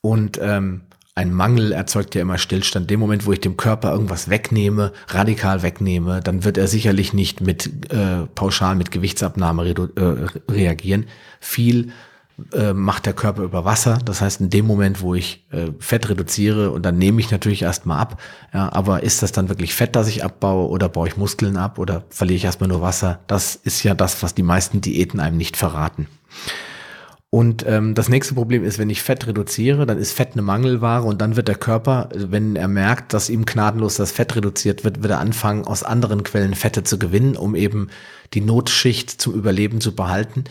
Und 0.00 0.38
ähm, 0.40 0.82
ein 1.16 1.32
Mangel 1.34 1.72
erzeugt 1.72 2.14
ja 2.14 2.22
immer 2.22 2.38
Stillstand. 2.38 2.88
Dem 2.90 3.00
Moment, 3.00 3.26
wo 3.26 3.32
ich 3.32 3.40
dem 3.40 3.56
Körper 3.56 3.90
irgendwas 3.90 4.30
wegnehme, 4.30 4.92
radikal 5.08 5.64
wegnehme, 5.64 6.20
dann 6.20 6.44
wird 6.44 6.56
er 6.56 6.68
sicherlich 6.68 7.12
nicht 7.12 7.40
mit 7.40 7.92
äh, 7.92 8.26
pauschal 8.36 8.76
mit 8.76 8.92
Gewichtsabnahme 8.92 9.68
äh, 9.68 10.52
reagieren. 10.52 11.06
Viel 11.40 11.90
äh, 12.52 12.72
macht 12.72 13.06
der 13.06 13.14
Körper 13.14 13.42
über 13.42 13.64
Wasser. 13.64 13.98
Das 14.04 14.20
heißt, 14.20 14.40
in 14.40 14.50
dem 14.50 14.66
Moment, 14.66 15.00
wo 15.00 15.14
ich 15.14 15.44
äh, 15.50 15.72
Fett 15.80 16.08
reduziere 16.08 16.70
und 16.70 16.82
dann 16.82 16.96
nehme 16.96 17.20
ich 17.20 17.30
natürlich 17.30 17.62
erstmal 17.62 17.98
ab, 17.98 18.20
ja, 18.54 18.72
aber 18.72 19.02
ist 19.02 19.22
das 19.22 19.32
dann 19.32 19.48
wirklich 19.48 19.74
Fett, 19.74 19.96
das 19.96 20.08
ich 20.08 20.24
abbaue 20.24 20.68
oder 20.68 20.88
baue 20.88 21.08
ich 21.08 21.16
Muskeln 21.16 21.56
ab 21.56 21.78
oder 21.78 22.04
verliere 22.10 22.36
ich 22.36 22.44
erstmal 22.44 22.68
nur 22.68 22.80
Wasser? 22.80 23.20
Das 23.26 23.56
ist 23.56 23.82
ja 23.82 23.94
das, 23.94 24.22
was 24.22 24.34
die 24.34 24.42
meisten 24.44 24.80
Diäten 24.80 25.20
einem 25.20 25.36
nicht 25.36 25.56
verraten. 25.56 26.06
Und 27.30 27.66
ähm, 27.66 27.94
das 27.94 28.08
nächste 28.08 28.34
Problem 28.34 28.64
ist, 28.64 28.78
wenn 28.78 28.88
ich 28.88 29.02
Fett 29.02 29.26
reduziere, 29.26 29.84
dann 29.84 29.98
ist 29.98 30.12
Fett 30.12 30.30
eine 30.32 30.40
Mangelware 30.40 31.02
und 31.02 31.20
dann 31.20 31.36
wird 31.36 31.48
der 31.48 31.56
Körper, 31.56 32.08
wenn 32.14 32.56
er 32.56 32.68
merkt, 32.68 33.12
dass 33.12 33.28
ihm 33.28 33.44
gnadenlos 33.44 33.96
das 33.96 34.12
Fett 34.12 34.34
reduziert 34.34 34.82
wird, 34.82 35.02
wird 35.02 35.12
er 35.12 35.18
anfangen, 35.18 35.66
aus 35.66 35.82
anderen 35.82 36.22
Quellen 36.22 36.54
Fette 36.54 36.84
zu 36.84 36.98
gewinnen, 36.98 37.36
um 37.36 37.54
eben 37.54 37.88
die 38.32 38.40
Notschicht 38.40 39.10
zum 39.10 39.34
Überleben 39.34 39.82
zu 39.82 39.94
behalten 39.94 40.44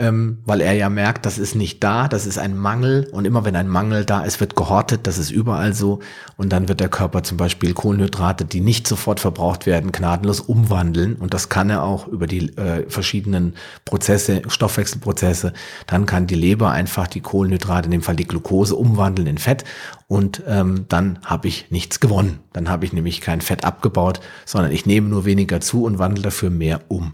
ähm, 0.00 0.38
weil 0.46 0.62
er 0.62 0.72
ja 0.72 0.88
merkt, 0.88 1.26
das 1.26 1.36
ist 1.36 1.54
nicht 1.54 1.84
da, 1.84 2.08
das 2.08 2.24
ist 2.26 2.38
ein 2.38 2.56
Mangel. 2.56 3.06
Und 3.12 3.26
immer 3.26 3.44
wenn 3.44 3.54
ein 3.54 3.68
Mangel 3.68 4.06
da 4.06 4.22
ist, 4.22 4.40
wird 4.40 4.56
gehortet, 4.56 5.06
das 5.06 5.18
ist 5.18 5.30
überall 5.30 5.74
so. 5.74 6.00
Und 6.38 6.50
dann 6.54 6.68
wird 6.68 6.80
der 6.80 6.88
Körper 6.88 7.22
zum 7.22 7.36
Beispiel 7.36 7.74
Kohlenhydrate, 7.74 8.46
die 8.46 8.62
nicht 8.62 8.88
sofort 8.88 9.20
verbraucht 9.20 9.66
werden, 9.66 9.92
gnadenlos 9.92 10.40
umwandeln. 10.40 11.16
Und 11.16 11.34
das 11.34 11.50
kann 11.50 11.68
er 11.68 11.82
auch 11.82 12.08
über 12.08 12.26
die 12.26 12.56
äh, 12.56 12.88
verschiedenen 12.88 13.54
Prozesse, 13.84 14.40
Stoffwechselprozesse, 14.48 15.52
dann 15.86 16.06
kann 16.06 16.26
die 16.26 16.34
Leber 16.34 16.70
einfach 16.70 17.06
die 17.06 17.20
Kohlenhydrate, 17.20 17.84
in 17.84 17.92
dem 17.92 18.02
Fall 18.02 18.16
die 18.16 18.26
Glucose, 18.26 18.74
umwandeln 18.74 19.28
in 19.28 19.38
Fett. 19.38 19.64
Und 20.08 20.42
ähm, 20.46 20.86
dann 20.88 21.18
habe 21.26 21.46
ich 21.46 21.70
nichts 21.70 22.00
gewonnen. 22.00 22.40
Dann 22.54 22.70
habe 22.70 22.86
ich 22.86 22.94
nämlich 22.94 23.20
kein 23.20 23.42
Fett 23.42 23.64
abgebaut, 23.64 24.20
sondern 24.46 24.72
ich 24.72 24.86
nehme 24.86 25.10
nur 25.10 25.26
weniger 25.26 25.60
zu 25.60 25.84
und 25.84 25.98
wandle 25.98 26.22
dafür 26.22 26.48
mehr 26.48 26.80
um. 26.88 27.12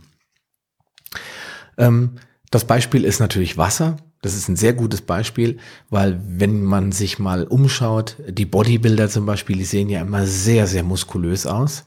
Ähm, 1.78 2.12
das 2.50 2.64
Beispiel 2.64 3.04
ist 3.04 3.20
natürlich 3.20 3.58
Wasser. 3.58 3.96
Das 4.22 4.34
ist 4.34 4.48
ein 4.48 4.56
sehr 4.56 4.72
gutes 4.72 5.02
Beispiel, 5.02 5.58
weil 5.90 6.20
wenn 6.26 6.62
man 6.62 6.90
sich 6.90 7.18
mal 7.18 7.44
umschaut, 7.44 8.16
die 8.28 8.46
Bodybuilder 8.46 9.08
zum 9.08 9.26
Beispiel, 9.26 9.56
die 9.56 9.64
sehen 9.64 9.88
ja 9.88 10.00
immer 10.00 10.26
sehr, 10.26 10.66
sehr 10.66 10.82
muskulös 10.82 11.46
aus. 11.46 11.84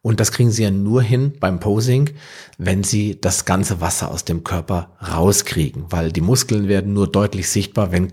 Und 0.00 0.18
das 0.18 0.32
kriegen 0.32 0.50
sie 0.50 0.64
ja 0.64 0.70
nur 0.70 1.02
hin 1.02 1.34
beim 1.38 1.60
Posing, 1.60 2.10
wenn 2.58 2.82
sie 2.82 3.20
das 3.20 3.44
ganze 3.44 3.80
Wasser 3.80 4.10
aus 4.10 4.24
dem 4.24 4.42
Körper 4.42 4.96
rauskriegen, 5.00 5.84
weil 5.90 6.10
die 6.10 6.20
Muskeln 6.20 6.66
werden 6.66 6.92
nur 6.92 7.10
deutlich 7.10 7.48
sichtbar, 7.48 7.92
wenn 7.92 8.12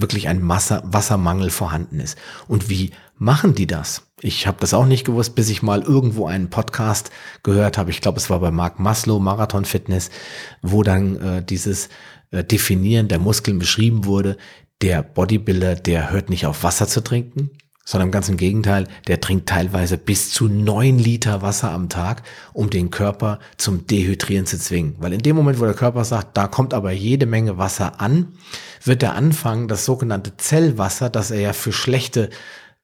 wirklich 0.00 0.28
ein 0.28 0.42
Masse 0.42 0.82
Wassermangel 0.84 1.50
vorhanden 1.50 2.00
ist. 2.00 2.18
Und 2.48 2.68
wie 2.68 2.90
machen 3.18 3.54
die 3.54 3.66
das? 3.66 4.02
Ich 4.20 4.46
habe 4.46 4.58
das 4.60 4.74
auch 4.74 4.86
nicht 4.86 5.04
gewusst, 5.04 5.34
bis 5.34 5.48
ich 5.48 5.62
mal 5.62 5.82
irgendwo 5.82 6.26
einen 6.26 6.50
Podcast 6.50 7.10
gehört 7.42 7.78
habe. 7.78 7.90
Ich 7.90 8.00
glaube, 8.00 8.18
es 8.18 8.30
war 8.30 8.40
bei 8.40 8.50
Mark 8.50 8.78
Maslow, 8.78 9.18
Marathon 9.18 9.64
Fitness, 9.64 10.10
wo 10.62 10.82
dann 10.82 11.16
äh, 11.16 11.42
dieses 11.44 11.88
äh, 12.30 12.44
Definieren 12.44 13.08
der 13.08 13.18
Muskeln 13.18 13.58
beschrieben 13.58 14.04
wurde. 14.04 14.36
Der 14.82 15.02
Bodybuilder, 15.02 15.76
der 15.76 16.10
hört 16.10 16.30
nicht 16.30 16.46
auf 16.46 16.64
Wasser 16.64 16.88
zu 16.88 17.02
trinken, 17.02 17.50
sondern 17.84 18.10
ganz 18.10 18.28
im 18.28 18.36
Gegenteil, 18.36 18.86
der 19.08 19.20
trinkt 19.20 19.48
teilweise 19.48 19.98
bis 19.98 20.30
zu 20.30 20.48
neun 20.48 20.98
Liter 20.98 21.42
Wasser 21.42 21.70
am 21.72 21.88
Tag, 21.88 22.22
um 22.52 22.70
den 22.70 22.90
Körper 22.90 23.38
zum 23.56 23.86
Dehydrieren 23.86 24.46
zu 24.46 24.58
zwingen. 24.58 24.96
Weil 24.98 25.12
in 25.12 25.22
dem 25.22 25.36
Moment, 25.36 25.60
wo 25.60 25.64
der 25.64 25.74
Körper 25.74 26.04
sagt, 26.04 26.36
da 26.36 26.46
kommt 26.46 26.74
aber 26.74 26.92
jede 26.92 27.26
Menge 27.26 27.58
Wasser 27.58 28.00
an, 28.00 28.34
wird 28.84 29.02
er 29.02 29.14
anfangen, 29.14 29.68
das 29.68 29.84
sogenannte 29.84 30.36
Zellwasser, 30.36 31.10
das 31.10 31.30
er 31.30 31.40
ja 31.40 31.52
für 31.52 31.72
schlechte 31.72 32.30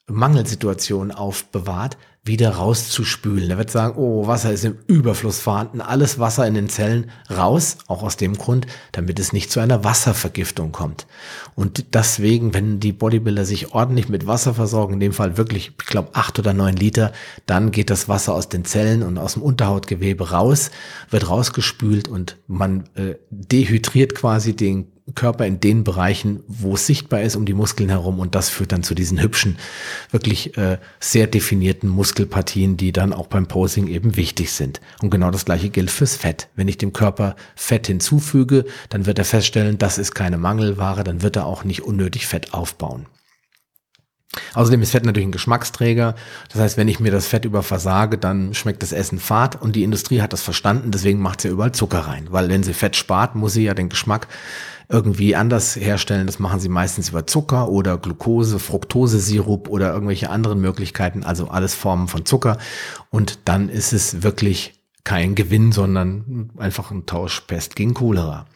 Mangelsituationen 0.09 1.13
aufbewahrt, 1.13 1.97
wieder 2.27 2.51
rauszuspülen. 2.51 3.51
Er 3.51 3.59
wird 3.59 3.71
sagen, 3.71 3.97
oh, 3.97 4.27
Wasser 4.27 4.53
ist 4.53 4.65
im 4.65 4.79
Überfluss 4.87 5.41
vorhanden, 5.41 5.81
alles 5.81 6.19
Wasser 6.19 6.47
in 6.47 6.55
den 6.55 6.69
Zellen 6.69 7.11
raus, 7.31 7.79
auch 7.87 8.03
aus 8.03 8.17
dem 8.17 8.37
Grund, 8.37 8.67
damit 8.93 9.19
es 9.19 9.33
nicht 9.33 9.51
zu 9.51 9.61
einer 9.61 9.85
Wasservergiftung 9.85 10.73
kommt. 10.73 11.07
Und 11.55 11.95
deswegen, 11.95 12.55
wenn 12.55 12.81
die 12.81 12.93
Bodybuilder 12.93 13.45
sich 13.45 13.73
ordentlich 13.73 14.09
mit 14.09 14.27
Wasser 14.27 14.55
versorgen, 14.55 14.95
in 14.95 15.01
dem 15.01 15.13
Fall 15.13 15.37
wirklich, 15.37 15.73
ich 15.81 15.87
glaube, 15.87 16.11
acht 16.15 16.39
oder 16.39 16.53
neun 16.53 16.77
Liter, 16.77 17.13
dann 17.47 17.71
geht 17.71 17.91
das 17.91 18.09
Wasser 18.09 18.35
aus 18.35 18.49
den 18.49 18.65
Zellen 18.65 19.03
und 19.03 19.19
aus 19.19 19.35
dem 19.35 19.43
Unterhautgewebe 19.43 20.31
raus, 20.31 20.71
wird 21.11 21.29
rausgespült 21.29 22.09
und 22.09 22.37
man 22.47 22.85
äh, 22.95 23.15
dehydriert 23.31 24.15
quasi 24.15 24.57
den 24.57 24.89
Körper 25.15 25.47
in 25.47 25.61
den 25.61 25.85
Bereichen, 25.85 26.43
wo 26.49 26.75
es 26.75 26.87
sichtbar 26.87 27.23
ist, 27.23 27.37
um 27.37 27.47
die 27.47 27.55
Muskeln 27.55 27.89
herum. 27.89 28.19
Und 28.19 28.35
das 28.35 28.49
führt 28.49 28.73
dann 28.73 28.83
zu 28.83 28.95
diesen 28.95 29.21
hübschen, 29.21 29.57
wirklich 30.11 30.57
äh, 30.59 30.79
sehr 30.99 31.27
definierten 31.29 31.89
Muskelpartien, 31.89 32.77
die 32.77 32.93
dann 32.93 33.13
auch 33.13 33.29
beim 33.29 33.47
Posing 33.47 33.87
eben 33.87 34.17
wichtig 34.17 34.53
sind. 34.53 34.81
Und 35.01 35.11
genau 35.11 35.31
das 35.31 35.45
gleiche 35.45 35.71
gilt 35.71 35.91
fürs 35.91 36.17
Fett. 36.17 36.49
Wenn 36.57 36.69
ich 36.69 36.79
dem 36.79 36.93
Körper 36.93 37.37
Fett 37.55 37.87
hinzufüge, 37.87 38.65
dann 38.89 39.07
wird 39.07 39.19
er 39.19 39.25
feststellen, 39.25 39.79
das 39.79 39.99
ist 39.99 40.15
keine 40.15 40.39
Mangelware, 40.39 41.05
dann 41.05 41.23
wird 41.23 41.37
er 41.37 41.47
auch 41.47 41.63
nicht 41.63 41.83
unnötig 41.83 42.27
Fett 42.27 42.53
aufbauen. 42.53 43.07
Außerdem 44.55 44.83
ist 44.83 44.91
Fett 44.91 45.05
natürlich 45.05 45.29
ein 45.29 45.33
Geschmacksträger. 45.33 46.15
Das 46.53 46.61
heißt, 46.61 46.77
wenn 46.77 46.89
ich 46.89 47.01
mir 47.01 47.11
das 47.11 47.27
Fett 47.27 47.45
über 47.45 47.63
versage, 47.63 48.19
dann 48.19 48.55
schmeckt 48.55 48.83
das 48.83 48.93
Essen 48.93 49.19
fad 49.19 49.61
und 49.61 49.77
die 49.77 49.83
Industrie 49.85 50.21
hat 50.21 50.33
das 50.33 50.43
verstanden, 50.43 50.91
deswegen 50.91 51.21
macht 51.21 51.41
sie 51.41 51.49
ja 51.49 51.55
überall 51.55 51.73
Zucker 51.73 52.01
rein. 52.01 52.27
Weil 52.31 52.49
wenn 52.49 52.63
sie 52.63 52.75
Fett 52.75 52.97
spart, 52.97 53.35
muss 53.35 53.55
sie 53.55 53.65
ja 53.65 53.75
den 53.75 53.89
Geschmack 53.89 54.29
irgendwie 54.89 55.35
anders 55.35 55.77
herstellen. 55.77 56.27
Das 56.27 56.39
machen 56.39 56.61
sie 56.61 56.69
meistens 56.69 57.09
über 57.09 57.27
Zucker 57.27 57.69
oder 57.69 57.99
Glucose, 57.99 58.59
Fructose-Sirup 58.59 59.69
oder 59.69 59.93
irgendwelche 59.93 60.31
anderen 60.31 60.61
Möglichkeiten, 60.61 61.25
also 61.25 61.49
alles 61.49 61.75
Formen 61.75 62.09
von 62.09 62.25
Zucker. 62.25 62.59
Und 63.11 63.41
dann 63.47 63.69
ist 63.69 63.93
es 63.93 64.23
wirklich 64.23 64.85
kein 65.05 65.35
Gewinn, 65.35 65.73
sondern 65.73 66.51
einfach 66.57 66.91
ein 66.91 67.07
Tausch 67.07 67.41
Pest 67.43 67.77
gegen 67.77 67.95
Cholera. 67.95 68.47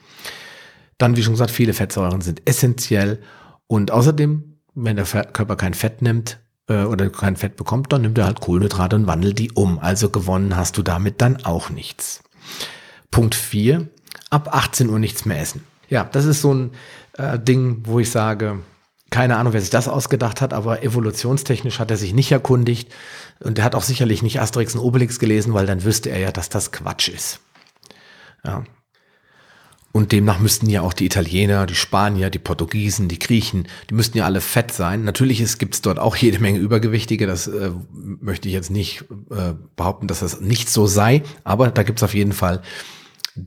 Dann, 0.99 1.17
wie 1.17 1.23
schon 1.23 1.35
gesagt, 1.35 1.51
viele 1.51 1.73
Fettsäuren 1.73 2.21
sind 2.21 2.43
essentiell 2.45 3.21
und 3.67 3.91
außerdem, 3.91 4.59
wenn 4.75 4.97
der 4.97 5.07
Körper 5.07 5.57
kein 5.57 5.75
Fett 5.75 6.03
nimmt, 6.03 6.39
äh, 6.71 6.85
oder 6.85 7.11
kein 7.11 7.37
Fett 7.37 7.57
bekommt, 7.57 7.93
dann 7.93 8.03
nimmt 8.03 8.17
er 8.17 8.27
halt 8.27 8.41
Kohlenhydrate 8.41 8.97
und 8.97 9.07
wandelt 9.07 9.39
die 9.39 9.51
um. 9.53 9.79
Also 9.79 10.09
gewonnen 10.09 10.57
hast 10.57 10.79
du 10.79 10.83
damit 10.83 11.21
dann 11.21 11.45
auch 11.45 11.69
nichts. 11.69 12.23
Punkt 13.11 13.35
4. 13.35 13.89
Ab 14.31 14.55
18 14.55 14.89
Uhr 14.89 14.99
nichts 14.99 15.25
mehr 15.25 15.41
essen. 15.41 15.65
Ja, 15.91 16.05
das 16.05 16.25
ist 16.25 16.41
so 16.41 16.55
ein 16.55 16.71
äh, 17.19 17.39
Ding, 17.39 17.83
wo 17.85 17.99
ich 17.99 18.11
sage, 18.11 18.61
keine 19.11 19.37
Ahnung, 19.37 19.53
wer 19.53 19.61
sich 19.61 19.71
das 19.71 19.89
ausgedacht 19.89 20.41
hat, 20.41 20.55
aber 20.55 20.85
evolutionstechnisch 20.85 21.81
hat 21.81 21.91
er 21.91 21.97
sich 21.97 22.15
nicht 22.15 22.31
erkundigt 22.31 22.91
und 23.41 23.59
er 23.59 23.65
hat 23.65 23.75
auch 23.75 23.83
sicherlich 23.83 24.23
nicht 24.23 24.41
Asterix 24.41 24.75
und 24.75 24.81
Obelix 24.81 25.19
gelesen, 25.19 25.53
weil 25.53 25.67
dann 25.67 25.85
wüsste 25.85 26.11
er 26.11 26.21
ja, 26.21 26.33
dass 26.33 26.49
das 26.49 26.71
Quatsch 26.71 27.09
ist. 27.09 27.41
Ja. 28.45 28.65
Und 29.93 30.13
demnach 30.13 30.39
müssten 30.39 30.71
ja 30.71 30.83
auch 30.83 30.93
die 30.93 31.07
Italiener, 31.07 31.67
die 31.67 31.75
Spanier, 31.75 32.31
die 32.31 32.39
Portugiesen, 32.39 33.09
die 33.09 33.19
Griechen, 33.19 33.67
die 33.91 33.95
müssten 33.95 34.19
ja 34.19 34.25
alle 34.25 34.41
fett 34.41 34.71
sein. 34.71 35.03
Natürlich 35.03 35.59
gibt 35.59 35.75
es 35.75 35.83
dort 35.83 35.99
auch 35.99 36.15
jede 36.15 36.39
Menge 36.39 36.61
Übergewichtige, 36.61 37.27
das 37.27 37.49
äh, 37.49 37.73
möchte 37.93 38.47
ich 38.47 38.55
jetzt 38.55 38.71
nicht 38.71 39.05
äh, 39.31 39.55
behaupten, 39.75 40.07
dass 40.07 40.21
das 40.21 40.41
nicht 40.41 40.71
so 40.71 40.87
sei, 40.87 41.25
aber 41.43 41.73
da 41.73 41.83
gibt 41.83 41.99
es 41.99 42.05
auf 42.05 42.15
jeden 42.15 42.33
Fall 42.33 42.63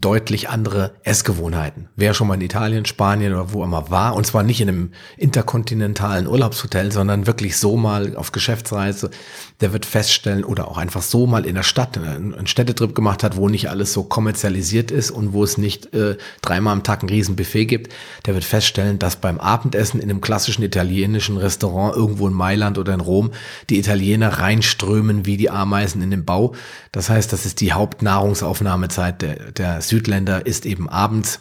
deutlich 0.01 0.49
andere 0.49 0.93
Essgewohnheiten. 1.03 1.89
Wer 1.95 2.13
schon 2.13 2.27
mal 2.27 2.35
in 2.35 2.41
Italien, 2.41 2.85
Spanien 2.85 3.33
oder 3.33 3.53
wo 3.53 3.63
immer 3.63 3.89
war, 3.89 4.15
und 4.15 4.25
zwar 4.25 4.43
nicht 4.43 4.61
in 4.61 4.69
einem 4.69 4.91
interkontinentalen 5.17 6.27
Urlaubshotel, 6.27 6.91
sondern 6.91 7.27
wirklich 7.27 7.57
so 7.57 7.77
mal 7.77 8.15
auf 8.15 8.31
Geschäftsreise, 8.31 9.09
der 9.61 9.73
wird 9.73 9.85
feststellen 9.85 10.43
oder 10.43 10.67
auch 10.67 10.77
einfach 10.77 11.01
so 11.01 11.27
mal 11.27 11.45
in 11.45 11.55
der 11.55 11.63
Stadt 11.63 11.97
einen 11.97 12.47
Städtetrip 12.47 12.95
gemacht 12.95 13.23
hat, 13.23 13.37
wo 13.37 13.49
nicht 13.49 13.69
alles 13.69 13.93
so 13.93 14.03
kommerzialisiert 14.03 14.91
ist 14.91 15.11
und 15.11 15.33
wo 15.33 15.43
es 15.43 15.57
nicht 15.57 15.93
äh, 15.93 16.17
dreimal 16.41 16.73
am 16.73 16.83
Tag 16.83 17.03
ein 17.03 17.09
Riesenbuffet 17.09 17.65
gibt, 17.65 17.93
der 18.25 18.33
wird 18.33 18.43
feststellen, 18.43 18.99
dass 18.99 19.17
beim 19.17 19.39
Abendessen 19.39 19.99
in 19.99 20.09
einem 20.09 20.21
klassischen 20.21 20.63
italienischen 20.63 21.37
Restaurant 21.37 21.95
irgendwo 21.95 22.27
in 22.27 22.33
Mailand 22.33 22.77
oder 22.77 22.93
in 22.93 22.99
Rom 22.99 23.31
die 23.69 23.79
Italiener 23.79 24.39
reinströmen 24.39 25.25
wie 25.25 25.37
die 25.37 25.49
Ameisen 25.49 26.01
in 26.01 26.11
den 26.11 26.25
Bau. 26.25 26.55
Das 26.91 27.09
heißt, 27.09 27.31
das 27.31 27.45
ist 27.45 27.61
die 27.61 27.73
Hauptnahrungsaufnahmezeit 27.73 29.21
der, 29.21 29.51
der 29.51 29.81
Südländer 29.87 30.45
ist 30.45 30.65
eben 30.65 30.89
abends. 30.89 31.39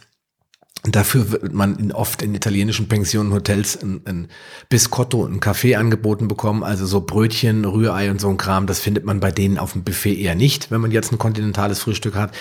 Dafür 0.84 1.30
wird 1.30 1.52
man 1.52 1.76
in, 1.76 1.92
oft 1.92 2.22
in 2.22 2.34
italienischen 2.34 2.88
Pensionen, 2.88 3.32
Hotels 3.32 3.80
ein, 3.80 4.00
ein 4.04 4.28
Biscotto, 4.68 5.24
ein 5.24 5.38
Kaffee 5.38 5.76
angeboten 5.76 6.26
bekommen, 6.26 6.64
also 6.64 6.86
so 6.86 7.02
Brötchen, 7.02 7.64
Rührei 7.64 8.10
und 8.10 8.20
so 8.20 8.28
ein 8.28 8.36
Kram. 8.36 8.66
Das 8.66 8.80
findet 8.80 9.04
man 9.04 9.20
bei 9.20 9.30
denen 9.30 9.58
auf 9.58 9.72
dem 9.72 9.84
Buffet 9.84 10.18
eher 10.18 10.34
nicht, 10.34 10.72
wenn 10.72 10.80
man 10.80 10.90
jetzt 10.90 11.12
ein 11.12 11.18
kontinentales 11.18 11.78
Frühstück 11.78 12.16
hat. 12.16 12.32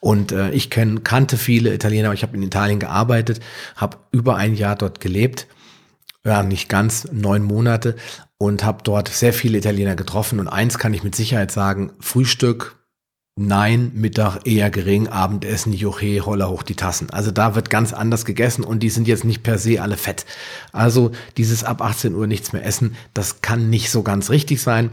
Und 0.00 0.32
äh, 0.32 0.50
ich 0.50 0.68
kenn, 0.68 1.02
kannte 1.02 1.38
viele 1.38 1.72
Italiener, 1.72 2.12
ich 2.12 2.22
habe 2.22 2.36
in 2.36 2.42
Italien 2.42 2.78
gearbeitet, 2.78 3.40
habe 3.74 3.96
über 4.12 4.36
ein 4.36 4.54
Jahr 4.54 4.76
dort 4.76 5.00
gelebt, 5.00 5.46
ja 6.24 6.42
nicht 6.42 6.68
ganz 6.68 7.08
neun 7.10 7.42
Monate 7.42 7.96
und 8.36 8.64
habe 8.64 8.82
dort 8.82 9.08
sehr 9.08 9.32
viele 9.32 9.58
Italiener 9.58 9.96
getroffen. 9.96 10.40
Und 10.40 10.48
eins 10.48 10.78
kann 10.78 10.94
ich 10.94 11.02
mit 11.02 11.16
Sicherheit 11.16 11.50
sagen: 11.50 11.92
Frühstück 12.00 12.77
Nein, 13.40 13.92
Mittag 13.94 14.40
eher 14.46 14.68
gering, 14.68 15.06
Abendessen, 15.06 15.72
Juche, 15.72 16.26
holla 16.26 16.48
hoch 16.48 16.64
die 16.64 16.74
Tassen. 16.74 17.10
Also 17.10 17.30
da 17.30 17.54
wird 17.54 17.70
ganz 17.70 17.92
anders 17.92 18.24
gegessen 18.24 18.64
und 18.64 18.80
die 18.80 18.90
sind 18.90 19.06
jetzt 19.06 19.24
nicht 19.24 19.44
per 19.44 19.58
se 19.58 19.80
alle 19.80 19.96
fett. 19.96 20.26
Also 20.72 21.12
dieses 21.36 21.62
ab 21.62 21.80
18 21.80 22.16
Uhr 22.16 22.26
nichts 22.26 22.52
mehr 22.52 22.64
essen, 22.64 22.96
das 23.14 23.40
kann 23.40 23.70
nicht 23.70 23.92
so 23.92 24.02
ganz 24.02 24.30
richtig 24.30 24.60
sein. 24.60 24.90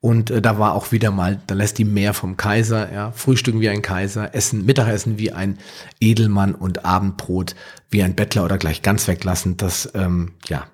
Und 0.00 0.30
äh, 0.30 0.42
da 0.42 0.58
war 0.58 0.74
auch 0.74 0.92
wieder 0.92 1.10
mal, 1.10 1.40
da 1.46 1.54
lässt 1.54 1.78
die 1.78 1.86
mehr 1.86 2.12
vom 2.12 2.36
Kaiser, 2.36 2.92
ja, 2.92 3.12
Frühstücken 3.12 3.60
wie 3.60 3.70
ein 3.70 3.80
Kaiser, 3.80 4.34
Essen, 4.34 4.66
Mittagessen 4.66 5.18
wie 5.18 5.32
ein 5.32 5.58
Edelmann 6.00 6.54
und 6.54 6.84
Abendbrot 6.84 7.54
wie 7.88 8.02
ein 8.02 8.14
Bettler 8.14 8.44
oder 8.44 8.58
gleich 8.58 8.82
ganz 8.82 9.08
weglassen. 9.08 9.56
Das, 9.56 9.90
ähm, 9.94 10.32
ja, 10.46 10.66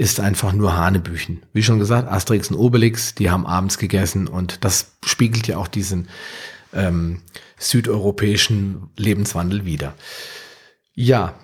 ist 0.00 0.18
einfach 0.18 0.54
nur 0.54 0.78
Hanebüchen. 0.78 1.42
Wie 1.52 1.62
schon 1.62 1.78
gesagt, 1.78 2.10
Asterix 2.10 2.50
und 2.50 2.56
Obelix, 2.56 3.14
die 3.14 3.28
haben 3.28 3.44
abends 3.44 3.76
gegessen 3.76 4.28
und 4.28 4.64
das 4.64 4.92
spiegelt 5.04 5.46
ja 5.46 5.58
auch 5.58 5.68
diesen 5.68 6.08
ähm, 6.72 7.20
südeuropäischen 7.58 8.88
Lebenswandel 8.96 9.66
wider. 9.66 9.92
Ja, 10.94 11.34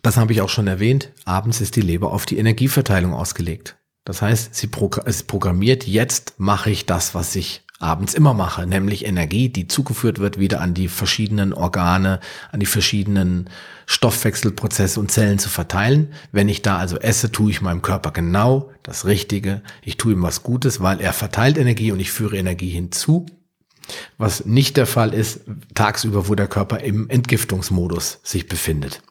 das 0.00 0.16
habe 0.16 0.32
ich 0.32 0.40
auch 0.40 0.48
schon 0.48 0.66
erwähnt. 0.66 1.12
Abends 1.26 1.60
ist 1.60 1.76
die 1.76 1.82
Leber 1.82 2.10
auf 2.10 2.24
die 2.24 2.38
Energieverteilung 2.38 3.12
ausgelegt. 3.12 3.76
Das 4.06 4.22
heißt, 4.22 4.54
sie 4.54 4.68
programmiert, 4.68 5.86
jetzt 5.86 6.32
mache 6.38 6.70
ich 6.70 6.86
das, 6.86 7.14
was 7.14 7.36
ich 7.36 7.63
abends 7.80 8.14
immer 8.14 8.34
mache, 8.34 8.66
nämlich 8.66 9.04
Energie, 9.04 9.48
die 9.48 9.68
zugeführt 9.68 10.18
wird 10.18 10.38
wieder 10.38 10.60
an 10.60 10.74
die 10.74 10.88
verschiedenen 10.88 11.52
Organe, 11.52 12.20
an 12.52 12.60
die 12.60 12.66
verschiedenen 12.66 13.50
Stoffwechselprozesse 13.86 15.00
und 15.00 15.10
Zellen 15.10 15.38
zu 15.38 15.48
verteilen. 15.48 16.12
Wenn 16.32 16.48
ich 16.48 16.62
da 16.62 16.78
also 16.78 16.98
esse, 16.98 17.32
tue 17.32 17.50
ich 17.50 17.60
meinem 17.60 17.82
Körper 17.82 18.10
genau 18.10 18.70
das 18.82 19.04
Richtige. 19.04 19.62
Ich 19.82 19.96
tue 19.96 20.12
ihm 20.12 20.22
was 20.22 20.42
Gutes, 20.42 20.80
weil 20.80 21.00
er 21.00 21.12
verteilt 21.12 21.58
Energie 21.58 21.92
und 21.92 22.00
ich 22.00 22.10
führe 22.10 22.36
Energie 22.36 22.70
hinzu. 22.70 23.26
Was 24.16 24.46
nicht 24.46 24.76
der 24.76 24.86
Fall 24.86 25.12
ist 25.12 25.40
tagsüber, 25.74 26.28
wo 26.28 26.34
der 26.34 26.46
Körper 26.46 26.80
im 26.80 27.10
Entgiftungsmodus 27.10 28.20
sich 28.22 28.48
befindet. 28.48 29.02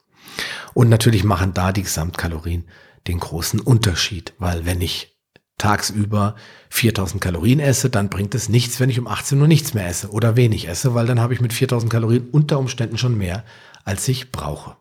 Und 0.73 0.89
natürlich 0.89 1.23
machen 1.23 1.53
da 1.53 1.71
die 1.71 1.83
Gesamtkalorien 1.83 2.65
den 3.07 3.19
großen 3.19 3.59
Unterschied, 3.59 4.33
weil 4.39 4.65
wenn 4.65 4.81
ich 4.81 5.12
tagsüber 5.57 6.35
4000 6.69 7.21
Kalorien 7.21 7.59
esse, 7.59 7.89
dann 7.89 8.09
bringt 8.09 8.35
es 8.35 8.49
nichts, 8.49 8.79
wenn 8.79 8.89
ich 8.89 8.99
um 8.99 9.07
18 9.07 9.39
Uhr 9.39 9.47
nichts 9.47 9.73
mehr 9.73 9.87
esse 9.87 10.09
oder 10.09 10.35
wenig 10.35 10.67
esse, 10.67 10.93
weil 10.93 11.05
dann 11.05 11.19
habe 11.19 11.33
ich 11.33 11.41
mit 11.41 11.53
4000 11.53 11.91
Kalorien 11.91 12.27
unter 12.31 12.59
Umständen 12.59 12.97
schon 12.97 13.17
mehr, 13.17 13.43
als 13.83 14.07
ich 14.07 14.31
brauche. 14.31 14.75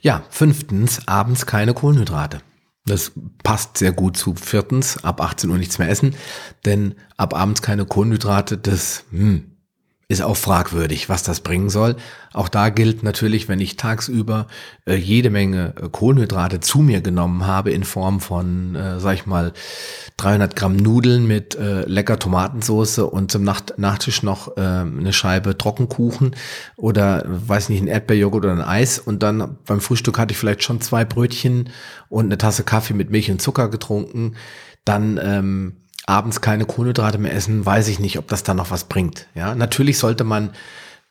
Ja, 0.00 0.24
fünftens, 0.30 1.08
abends 1.08 1.46
keine 1.46 1.74
Kohlenhydrate. 1.74 2.40
Das 2.84 3.12
passt 3.42 3.78
sehr 3.78 3.92
gut 3.92 4.16
zu 4.16 4.34
viertens, 4.34 5.04
ab 5.04 5.20
18 5.20 5.50
Uhr 5.50 5.58
nichts 5.58 5.78
mehr 5.78 5.88
essen, 5.88 6.14
denn 6.64 6.94
ab 7.16 7.34
abends 7.34 7.60
keine 7.60 7.84
Kohlenhydrate, 7.84 8.56
das, 8.56 9.04
hm, 9.10 9.57
ist 10.10 10.22
auch 10.22 10.38
fragwürdig, 10.38 11.10
was 11.10 11.22
das 11.22 11.40
bringen 11.40 11.68
soll. 11.68 11.96
Auch 12.32 12.48
da 12.48 12.70
gilt 12.70 13.02
natürlich, 13.02 13.46
wenn 13.46 13.60
ich 13.60 13.76
tagsüber 13.76 14.46
äh, 14.86 14.94
jede 14.94 15.28
Menge 15.28 15.74
äh, 15.76 15.88
Kohlenhydrate 15.90 16.60
zu 16.60 16.78
mir 16.78 17.02
genommen 17.02 17.46
habe 17.46 17.72
in 17.72 17.84
Form 17.84 18.20
von, 18.20 18.74
äh, 18.74 19.00
sag 19.00 19.14
ich 19.14 19.26
mal, 19.26 19.52
300 20.16 20.56
Gramm 20.56 20.76
Nudeln 20.76 21.26
mit 21.26 21.56
äh, 21.56 21.82
lecker 21.82 22.18
Tomatensauce 22.18 23.00
und 23.00 23.30
zum 23.30 23.44
Nacht 23.44 23.74
Nachtisch 23.76 24.22
noch 24.22 24.56
äh, 24.56 24.60
eine 24.60 25.12
Scheibe 25.12 25.58
Trockenkuchen 25.58 26.34
oder, 26.76 27.22
weiß 27.26 27.68
nicht, 27.68 27.82
ein 27.82 27.86
Erdbeerjoghurt 27.86 28.46
oder 28.46 28.54
ein 28.54 28.62
Eis 28.62 28.98
und 28.98 29.22
dann 29.22 29.58
beim 29.66 29.82
Frühstück 29.82 30.18
hatte 30.18 30.32
ich 30.32 30.38
vielleicht 30.38 30.62
schon 30.62 30.80
zwei 30.80 31.04
Brötchen 31.04 31.68
und 32.08 32.26
eine 32.26 32.38
Tasse 32.38 32.64
Kaffee 32.64 32.94
mit 32.94 33.10
Milch 33.10 33.30
und 33.30 33.42
Zucker 33.42 33.68
getrunken, 33.68 34.36
dann 34.86 35.20
ähm, 35.22 35.76
abends 36.08 36.40
keine 36.40 36.64
Kohlenhydrate 36.64 37.18
mehr 37.18 37.34
essen, 37.34 37.64
weiß 37.64 37.88
ich 37.88 37.98
nicht, 37.98 38.18
ob 38.18 38.28
das 38.28 38.42
da 38.42 38.54
noch 38.54 38.70
was 38.70 38.84
bringt. 38.84 39.26
Ja, 39.34 39.54
natürlich 39.54 39.98
sollte 39.98 40.24
man 40.24 40.50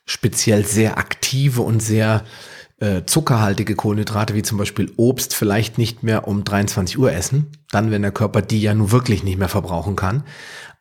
speziell 0.05 0.65
sehr 0.65 0.97
aktive 0.97 1.61
und 1.61 1.81
sehr 1.81 2.23
äh, 2.79 3.03
zuckerhaltige 3.05 3.75
Kohlenhydrate, 3.75 4.33
wie 4.33 4.43
zum 4.43 4.57
Beispiel 4.57 4.91
Obst, 4.97 5.35
vielleicht 5.35 5.77
nicht 5.77 6.03
mehr 6.03 6.27
um 6.27 6.43
23 6.43 6.97
Uhr 6.97 7.11
essen, 7.11 7.51
dann, 7.71 7.91
wenn 7.91 8.01
der 8.01 8.11
Körper 8.11 8.41
die 8.41 8.61
ja 8.61 8.73
nun 8.73 8.91
wirklich 8.91 9.23
nicht 9.23 9.37
mehr 9.37 9.49
verbrauchen 9.49 9.95
kann. 9.95 10.23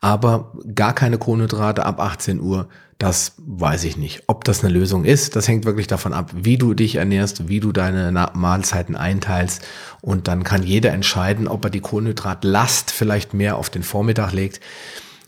Aber 0.01 0.53
gar 0.75 0.95
keine 0.95 1.19
Kohlenhydrate 1.19 1.85
ab 1.85 2.01
18 2.01 2.41
Uhr 2.41 2.69
das 2.99 3.35
weiß 3.37 3.85
ich 3.85 3.99
nicht. 3.99 4.23
Ob 4.27 4.45
das 4.45 4.65
eine 4.65 4.73
Lösung 4.73 5.05
ist, 5.05 5.37
das 5.37 5.49
hängt 5.49 5.67
wirklich 5.67 5.87
davon 5.87 6.15
ab, 6.15 6.31
wie 6.35 6.57
du 6.57 6.73
dich 6.73 6.95
ernährst, 6.95 7.49
wie 7.49 7.61
du 7.61 7.71
deine 7.71 8.31
Mahlzeiten 8.33 8.97
einteilst. 8.97 9.63
Und 10.01 10.29
dann 10.29 10.45
kann 10.45 10.63
jeder 10.63 10.93
entscheiden, 10.93 11.47
ob 11.47 11.65
er 11.65 11.71
die 11.71 11.81
Kohlenhydratlast 11.81 12.91
vielleicht 12.91 13.35
mehr 13.35 13.57
auf 13.59 13.69
den 13.69 13.83
Vormittag 13.83 14.33
legt. 14.33 14.61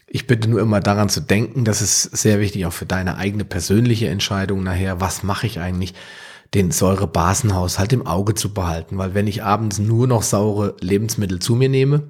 Ich 0.06 0.26
bitte 0.26 0.48
nur 0.48 0.60
immer 0.60 0.80
daran 0.80 1.10
zu 1.10 1.20
denken, 1.20 1.66
das 1.66 1.82
ist 1.82 2.02
sehr 2.04 2.40
wichtig 2.40 2.64
auch 2.64 2.72
für 2.72 2.86
deine 2.86 3.18
eigene 3.18 3.44
persönliche 3.44 4.08
Entscheidung 4.08 4.62
nachher. 4.62 5.02
Was 5.02 5.22
mache 5.22 5.46
ich 5.46 5.60
eigentlich? 5.60 5.92
Den 6.54 6.70
Säurebasenhaushalt 6.70 7.92
im 7.92 8.06
Auge 8.06 8.34
zu 8.34 8.54
behalten, 8.54 8.96
weil 8.96 9.12
wenn 9.12 9.26
ich 9.26 9.42
abends 9.42 9.78
nur 9.78 10.06
noch 10.06 10.22
saure 10.22 10.74
Lebensmittel 10.80 11.40
zu 11.40 11.54
mir 11.54 11.68
nehme, 11.68 12.08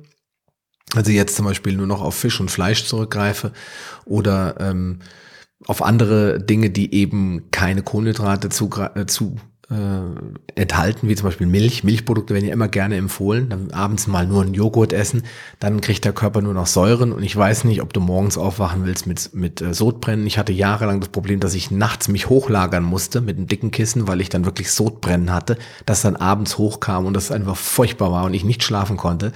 also 0.94 1.10
jetzt 1.10 1.36
zum 1.36 1.44
Beispiel 1.44 1.76
nur 1.76 1.86
noch 1.86 2.02
auf 2.02 2.14
Fisch 2.14 2.40
und 2.40 2.50
Fleisch 2.50 2.84
zurückgreife 2.84 3.52
oder 4.04 4.56
ähm, 4.60 5.00
auf 5.66 5.82
andere 5.82 6.40
Dinge, 6.40 6.70
die 6.70 6.94
eben 6.94 7.50
keine 7.50 7.82
Kohlenhydrate 7.82 8.48
zu, 8.48 8.70
äh, 8.94 9.06
zu 9.06 9.36
äh, 9.70 10.58
enthalten, 10.58 11.08
wie 11.08 11.14
zum 11.14 11.26
Beispiel 11.26 11.46
Milch. 11.46 11.84
Milchprodukte 11.84 12.32
werden 12.32 12.46
ja 12.46 12.54
immer 12.54 12.68
gerne 12.68 12.96
empfohlen. 12.96 13.50
Dann 13.50 13.70
abends 13.70 14.06
mal 14.06 14.26
nur 14.26 14.42
einen 14.42 14.54
Joghurt 14.54 14.94
essen, 14.94 15.24
dann 15.60 15.82
kriegt 15.82 16.06
der 16.06 16.14
Körper 16.14 16.40
nur 16.40 16.54
noch 16.54 16.66
Säuren 16.66 17.12
und 17.12 17.22
ich 17.22 17.36
weiß 17.36 17.64
nicht, 17.64 17.82
ob 17.82 17.92
du 17.92 18.00
morgens 18.00 18.38
aufwachen 18.38 18.86
willst 18.86 19.06
mit, 19.06 19.34
mit 19.34 19.60
äh, 19.60 19.74
Sodbrennen. 19.74 20.26
Ich 20.26 20.38
hatte 20.38 20.52
jahrelang 20.52 21.00
das 21.00 21.10
Problem, 21.10 21.40
dass 21.40 21.54
ich 21.54 21.70
nachts 21.70 22.08
mich 22.08 22.30
hochlagern 22.30 22.82
musste 22.82 23.20
mit 23.20 23.36
einem 23.36 23.46
dicken 23.46 23.70
Kissen, 23.70 24.08
weil 24.08 24.22
ich 24.22 24.30
dann 24.30 24.46
wirklich 24.46 24.70
Sodbrennen 24.70 25.32
hatte, 25.32 25.58
das 25.84 26.00
dann 26.00 26.16
abends 26.16 26.56
hochkam 26.56 27.04
und 27.04 27.14
das 27.14 27.30
einfach 27.30 27.56
furchtbar 27.56 28.10
war 28.10 28.24
und 28.24 28.32
ich 28.32 28.44
nicht 28.44 28.62
schlafen 28.62 28.96
konnte. 28.96 29.32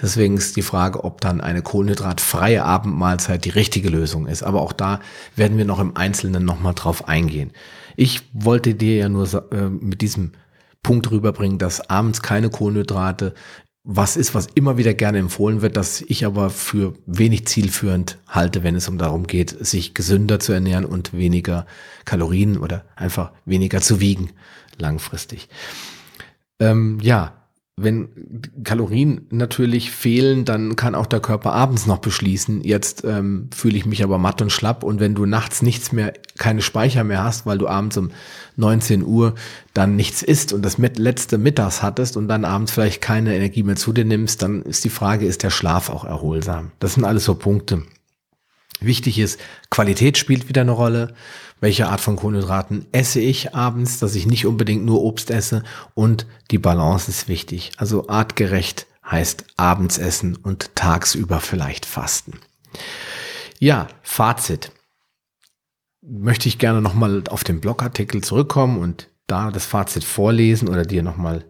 Deswegen 0.00 0.38
ist 0.38 0.56
die 0.56 0.62
Frage, 0.62 1.04
ob 1.04 1.20
dann 1.20 1.40
eine 1.42 1.60
kohlenhydratfreie 1.62 2.64
Abendmahlzeit 2.64 3.44
die 3.44 3.50
richtige 3.50 3.90
Lösung 3.90 4.26
ist. 4.26 4.42
Aber 4.42 4.62
auch 4.62 4.72
da 4.72 5.00
werden 5.34 5.58
wir 5.58 5.64
noch 5.66 5.80
im 5.80 5.96
Einzelnen 5.96 6.44
nochmal 6.44 6.74
drauf 6.74 7.08
eingehen. 7.08 7.50
Ich 7.96 8.22
wollte 8.32 8.74
dir 8.74 8.96
ja 8.96 9.08
nur 9.08 9.26
äh, 9.52 9.68
mit 9.68 10.00
diesem 10.00 10.32
Punkt 10.82 11.10
rüberbringen, 11.10 11.58
dass 11.58 11.90
abends 11.90 12.22
keine 12.22 12.50
Kohlenhydrate 12.50 13.34
was 13.88 14.16
ist, 14.16 14.34
was 14.34 14.48
immer 14.54 14.78
wieder 14.78 14.94
gerne 14.94 15.18
empfohlen 15.18 15.62
wird, 15.62 15.76
dass 15.76 16.00
ich 16.00 16.26
aber 16.26 16.50
für 16.50 16.94
wenig 17.06 17.46
zielführend 17.46 18.18
halte, 18.26 18.64
wenn 18.64 18.74
es 18.74 18.88
um 18.88 18.98
darum 18.98 19.28
geht, 19.28 19.50
sich 19.64 19.94
gesünder 19.94 20.40
zu 20.40 20.52
ernähren 20.52 20.84
und 20.84 21.12
weniger 21.12 21.66
Kalorien 22.04 22.58
oder 22.58 22.84
einfach 22.96 23.30
weniger 23.44 23.80
zu 23.80 24.00
wiegen 24.00 24.30
langfristig. 24.76 25.48
Ähm, 26.58 26.98
ja, 27.00 27.45
wenn 27.78 28.08
Kalorien 28.64 29.26
natürlich 29.28 29.90
fehlen, 29.90 30.46
dann 30.46 30.76
kann 30.76 30.94
auch 30.94 31.04
der 31.04 31.20
Körper 31.20 31.52
abends 31.52 31.86
noch 31.86 31.98
beschließen, 31.98 32.62
jetzt 32.62 33.04
ähm, 33.04 33.50
fühle 33.54 33.76
ich 33.76 33.84
mich 33.84 34.02
aber 34.02 34.16
matt 34.16 34.40
und 34.40 34.50
schlapp 34.50 34.82
und 34.82 34.98
wenn 34.98 35.14
du 35.14 35.26
nachts 35.26 35.60
nichts 35.60 35.92
mehr, 35.92 36.14
keine 36.38 36.62
Speicher 36.62 37.04
mehr 37.04 37.22
hast, 37.22 37.44
weil 37.44 37.58
du 37.58 37.68
abends 37.68 37.98
um 37.98 38.12
19 38.56 39.04
Uhr 39.04 39.34
dann 39.74 39.94
nichts 39.94 40.22
isst 40.22 40.54
und 40.54 40.62
das 40.62 40.78
mit 40.78 40.98
letzte 40.98 41.36
Mittags 41.36 41.82
hattest 41.82 42.16
und 42.16 42.28
dann 42.28 42.46
abends 42.46 42.72
vielleicht 42.72 43.02
keine 43.02 43.36
Energie 43.36 43.62
mehr 43.62 43.76
zu 43.76 43.92
dir 43.92 44.06
nimmst, 44.06 44.40
dann 44.40 44.62
ist 44.62 44.84
die 44.84 44.90
Frage, 44.90 45.26
ist 45.26 45.42
der 45.42 45.50
Schlaf 45.50 45.90
auch 45.90 46.04
erholsam? 46.04 46.70
Das 46.78 46.94
sind 46.94 47.04
alles 47.04 47.26
so 47.26 47.34
Punkte. 47.34 47.82
Wichtig 48.80 49.18
ist, 49.18 49.40
Qualität 49.70 50.18
spielt 50.18 50.48
wieder 50.48 50.62
eine 50.62 50.72
Rolle 50.72 51.14
welche 51.60 51.88
Art 51.88 52.00
von 52.00 52.16
Kohlenhydraten 52.16 52.86
esse 52.92 53.20
ich 53.20 53.54
abends, 53.54 53.98
dass 53.98 54.14
ich 54.14 54.26
nicht 54.26 54.46
unbedingt 54.46 54.84
nur 54.84 55.02
Obst 55.02 55.30
esse 55.30 55.62
und 55.94 56.26
die 56.50 56.58
Balance 56.58 57.10
ist 57.10 57.28
wichtig. 57.28 57.72
Also 57.78 58.08
artgerecht 58.08 58.86
heißt 59.10 59.44
abends 59.56 59.98
essen 59.98 60.36
und 60.36 60.74
tagsüber 60.74 61.40
vielleicht 61.40 61.86
fasten. 61.86 62.38
Ja, 63.58 63.88
Fazit. 64.02 64.72
Möchte 66.02 66.48
ich 66.48 66.58
gerne 66.58 66.82
nochmal 66.82 67.24
auf 67.30 67.42
den 67.42 67.60
Blogartikel 67.60 68.22
zurückkommen 68.22 68.78
und 68.78 69.08
da 69.26 69.50
das 69.50 69.64
Fazit 69.64 70.04
vorlesen 70.04 70.68
oder 70.68 70.84
dir 70.84 71.02
nochmal 71.02 71.44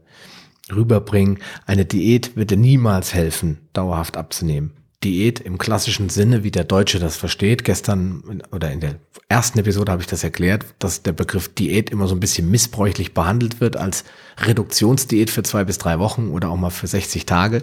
rüberbringen. 0.73 1.41
Eine 1.67 1.85
Diät 1.85 2.37
wird 2.37 2.51
dir 2.51 2.57
niemals 2.57 3.12
helfen, 3.12 3.69
dauerhaft 3.73 4.17
abzunehmen. 4.17 4.73
Diät 5.07 5.38
im 5.38 5.57
klassischen 5.57 6.09
Sinne, 6.09 6.42
wie 6.42 6.51
der 6.51 6.64
Deutsche 6.64 6.99
das 6.99 7.16
versteht. 7.16 7.62
Gestern 7.62 8.42
oder 8.51 8.73
in 8.73 8.81
der 8.81 8.97
ersten 9.29 9.61
Episode 9.61 9.92
habe 9.92 10.03
ich 10.03 10.09
das 10.09 10.25
erklärt, 10.25 10.66
dass 10.81 11.05
der 11.05 11.12
Begriff 11.12 11.55
Diät 11.55 11.90
immer 11.90 12.09
so 12.09 12.16
ein 12.16 12.21
bisschen 12.21 12.51
missbräuchlich 12.51 13.14
behandelt 13.14 13.61
wird 13.61 13.77
als 13.77 14.03
Reduktionsdiät 14.40 15.31
für 15.31 15.45
zwei 15.45 15.62
bis 15.62 15.79
drei 15.79 16.01
Wochen 16.01 16.31
oder 16.31 16.51
auch 16.51 16.57
mal 16.57 16.71
für 16.71 16.88
60 16.88 17.25
Tage. 17.25 17.62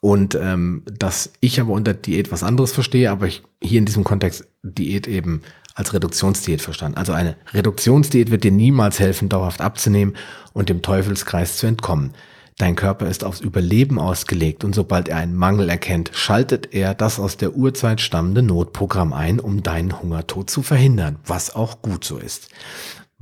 Und 0.00 0.34
ähm, 0.34 0.82
dass 0.90 1.34
ich 1.40 1.60
aber 1.60 1.72
unter 1.72 1.92
Diät 1.92 2.32
was 2.32 2.42
anderes 2.42 2.72
verstehe, 2.72 3.10
aber 3.10 3.26
ich 3.26 3.42
hier 3.62 3.78
in 3.78 3.84
diesem 3.84 4.02
Kontext 4.02 4.46
Diät 4.62 5.06
eben 5.06 5.42
als 5.74 5.92
Reduktionsdiät 5.92 6.62
verstanden. 6.62 6.96
Also 6.96 7.12
eine 7.12 7.36
Reduktionsdiät 7.52 8.30
wird 8.30 8.44
dir 8.44 8.50
niemals 8.50 8.98
helfen, 8.98 9.28
dauerhaft 9.28 9.60
abzunehmen 9.60 10.16
und 10.54 10.70
dem 10.70 10.80
Teufelskreis 10.80 11.58
zu 11.58 11.66
entkommen. 11.66 12.14
Dein 12.58 12.76
Körper 12.76 13.08
ist 13.08 13.24
aufs 13.24 13.40
Überleben 13.40 13.98
ausgelegt 13.98 14.62
und 14.62 14.74
sobald 14.74 15.08
er 15.08 15.16
einen 15.16 15.34
Mangel 15.34 15.68
erkennt, 15.68 16.10
schaltet 16.14 16.74
er 16.74 16.94
das 16.94 17.18
aus 17.18 17.36
der 17.36 17.54
Urzeit 17.54 18.00
stammende 18.00 18.42
Notprogramm 18.42 19.12
ein, 19.12 19.40
um 19.40 19.62
deinen 19.62 20.00
Hungertod 20.00 20.50
zu 20.50 20.62
verhindern, 20.62 21.16
was 21.24 21.54
auch 21.54 21.82
gut 21.82 22.04
so 22.04 22.18
ist. 22.18 22.48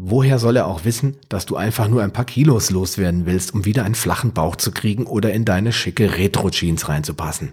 Woher 0.03 0.39
soll 0.39 0.57
er 0.57 0.67
auch 0.67 0.87
wissen, 0.87 1.19
dass 1.29 1.45
du 1.45 1.57
einfach 1.57 1.87
nur 1.87 2.03
ein 2.03 2.13
paar 2.13 2.25
Kilos 2.25 2.71
loswerden 2.71 3.27
willst, 3.27 3.53
um 3.53 3.67
wieder 3.67 3.85
einen 3.85 3.95
flachen 3.95 4.33
Bauch 4.33 4.57
zu 4.57 4.73
kriegen 4.73 5.05
oder 5.05 5.33
in 5.33 5.45
deine 5.45 5.73
schicke 5.73 6.17
Retro-Jeans 6.17 6.89
reinzupassen? 6.89 7.53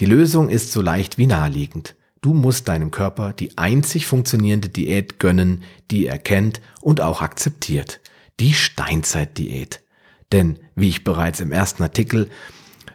Die 0.00 0.06
Lösung 0.06 0.48
ist 0.48 0.72
so 0.72 0.82
leicht 0.82 1.18
wie 1.18 1.26
naheliegend. 1.26 1.94
Du 2.20 2.34
musst 2.34 2.66
deinem 2.66 2.90
Körper 2.90 3.32
die 3.32 3.56
einzig 3.56 4.06
funktionierende 4.06 4.68
Diät 4.68 5.20
gönnen, 5.20 5.62
die 5.92 6.06
er 6.06 6.18
kennt 6.18 6.60
und 6.80 7.00
auch 7.00 7.22
akzeptiert. 7.22 8.00
Die 8.40 8.54
Steinzeit-Diät. 8.54 9.80
Denn, 10.32 10.58
wie 10.74 10.88
ich 10.88 11.04
bereits 11.04 11.40
im 11.40 11.52
ersten 11.52 11.82
Artikel, 11.82 12.28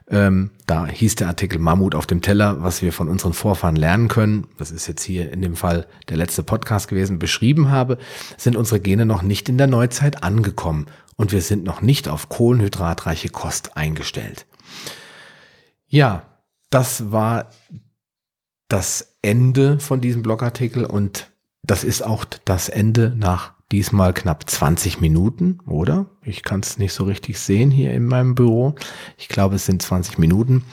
ähm, 0.08 0.52
da 0.68 0.86
hieß 0.86 1.16
der 1.16 1.28
Artikel 1.28 1.60
Mammut 1.60 1.96
auf 1.96 2.06
dem 2.06 2.22
Teller, 2.22 2.62
was 2.62 2.82
wir 2.82 2.94
von 2.94 3.10
unseren 3.10 3.34
Vorfahren 3.34 3.76
lernen 3.76 4.10
können, 4.10 4.48
das 4.58 4.70
ist 4.72 4.88
jetzt 4.88 5.04
hier 5.04 5.32
in 5.32 5.42
dem 5.42 5.56
Fall 5.56 5.88
der 6.10 6.18
letzte 6.18 6.44
Podcast 6.44 6.88
gewesen, 6.88 7.20
beschrieben 7.20 7.72
habe, 7.72 7.98
sind 8.38 8.56
unsere 8.56 8.80
Gene 8.80 9.06
noch 9.06 9.22
nicht 9.22 9.50
in 9.50 9.58
der 9.58 9.68
Neuzeit 9.68 10.24
angekommen 10.24 10.88
und 11.16 11.32
wir 11.32 11.42
sind 11.42 11.64
noch 11.64 11.82
nicht 11.82 12.08
auf 12.08 12.30
kohlenhydratreiche 12.30 13.30
Kost 13.30 13.78
eingestellt. 13.78 14.46
Ja, 15.88 16.26
das 16.70 17.12
war 17.12 17.50
das 18.68 19.16
Ende 19.22 19.80
von 19.80 20.02
diesem 20.02 20.24
Blogartikel 20.24 20.86
und 20.86 21.32
das 21.64 21.84
ist 21.84 22.04
auch 22.04 22.26
das 22.46 22.68
Ende 22.70 23.14
nach 23.16 23.54
diesmal 23.74 24.14
knapp 24.14 24.50
20 24.50 25.02
Minuten, 25.02 25.60
oder? 25.66 26.06
Ich 26.22 26.44
kann 26.44 26.62
es 26.62 26.78
nicht 26.78 26.94
so 26.94 27.04
richtig 27.04 27.40
sehen 27.40 27.72
hier 27.72 27.92
in 27.94 28.06
meinem 28.06 28.36
Büro. 28.36 28.76
Ich 29.18 29.28
glaube, 29.28 29.56
es 29.56 29.66
sind 29.66 29.82
20 29.82 30.18
Minuten 30.18 30.64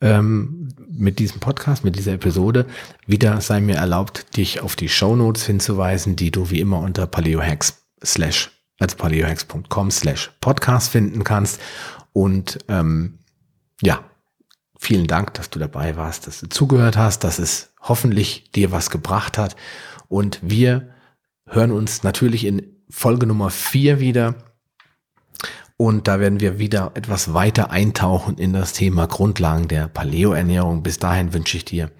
ähm, 0.00 0.68
mit 0.90 1.18
diesem 1.18 1.40
Podcast, 1.40 1.84
mit 1.84 1.96
dieser 1.96 2.12
Episode. 2.12 2.66
Wieder 3.06 3.40
sei 3.40 3.60
mir 3.60 3.76
erlaubt, 3.76 4.36
dich 4.36 4.60
auf 4.60 4.76
die 4.76 4.88
Show 4.88 5.16
Notes 5.16 5.46
hinzuweisen, 5.46 6.16
die 6.16 6.30
du 6.30 6.50
wie 6.50 6.60
immer 6.60 6.80
unter 6.80 7.06
paleohacks 7.06 7.84
slash 8.04 8.50
als 8.80 8.96
paleohacks.com 8.96 9.90
slash 9.90 10.32
podcast 10.40 10.90
finden 10.90 11.24
kannst. 11.24 11.60
Und 12.12 12.58
ähm, 12.68 13.20
ja, 13.80 14.04
Vielen 14.84 15.06
Dank, 15.06 15.32
dass 15.32 15.48
du 15.48 15.58
dabei 15.58 15.96
warst, 15.96 16.26
dass 16.26 16.40
du 16.40 16.48
zugehört 16.50 16.98
hast, 16.98 17.24
dass 17.24 17.38
es 17.38 17.70
hoffentlich 17.80 18.50
dir 18.54 18.70
was 18.70 18.90
gebracht 18.90 19.38
hat. 19.38 19.56
Und 20.08 20.40
wir 20.42 20.93
hören 21.46 21.72
uns 21.72 22.02
natürlich 22.02 22.44
in 22.44 22.62
Folge 22.88 23.26
Nummer 23.26 23.50
vier 23.50 24.00
wieder. 24.00 24.34
Und 25.76 26.06
da 26.06 26.20
werden 26.20 26.40
wir 26.40 26.58
wieder 26.58 26.92
etwas 26.94 27.34
weiter 27.34 27.70
eintauchen 27.70 28.38
in 28.38 28.52
das 28.52 28.72
Thema 28.72 29.06
Grundlagen 29.06 29.66
der 29.66 29.88
Paleo-Ernährung. 29.88 30.82
Bis 30.82 30.98
dahin 30.98 31.32
wünsche 31.32 31.56
ich 31.56 31.64
dir 31.64 31.90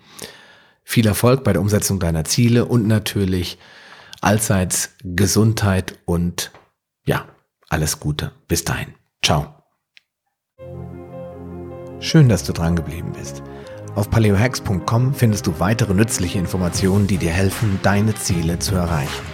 viel 0.85 1.07
Erfolg 1.07 1.43
bei 1.43 1.53
der 1.53 1.63
Umsetzung 1.63 1.99
deiner 1.99 2.25
Ziele 2.25 2.67
und 2.67 2.87
natürlich 2.87 3.59
allseits 4.21 4.91
Gesundheit 5.03 5.99
und 6.05 6.53
ja, 7.05 7.27
alles 7.69 7.99
Gute. 7.99 8.33
Bis 8.47 8.65
dahin. 8.65 8.95
Ciao. 9.25 9.55
Schön, 12.01 12.29
dass 12.29 12.45
du 12.45 12.53
dran 12.53 12.77
geblieben 12.77 13.13
bist. 13.13 13.43
Auf 13.95 14.11
paleohacks.com 14.11 15.15
findest 15.15 15.47
du 15.47 15.59
weitere 15.59 15.95
nützliche 15.95 16.39
Informationen, 16.39 17.07
die 17.07 17.17
dir 17.17 17.31
helfen, 17.31 17.79
deine 17.83 18.15
Ziele 18.15 18.59
zu 18.59 18.75
erreichen. 18.75 19.34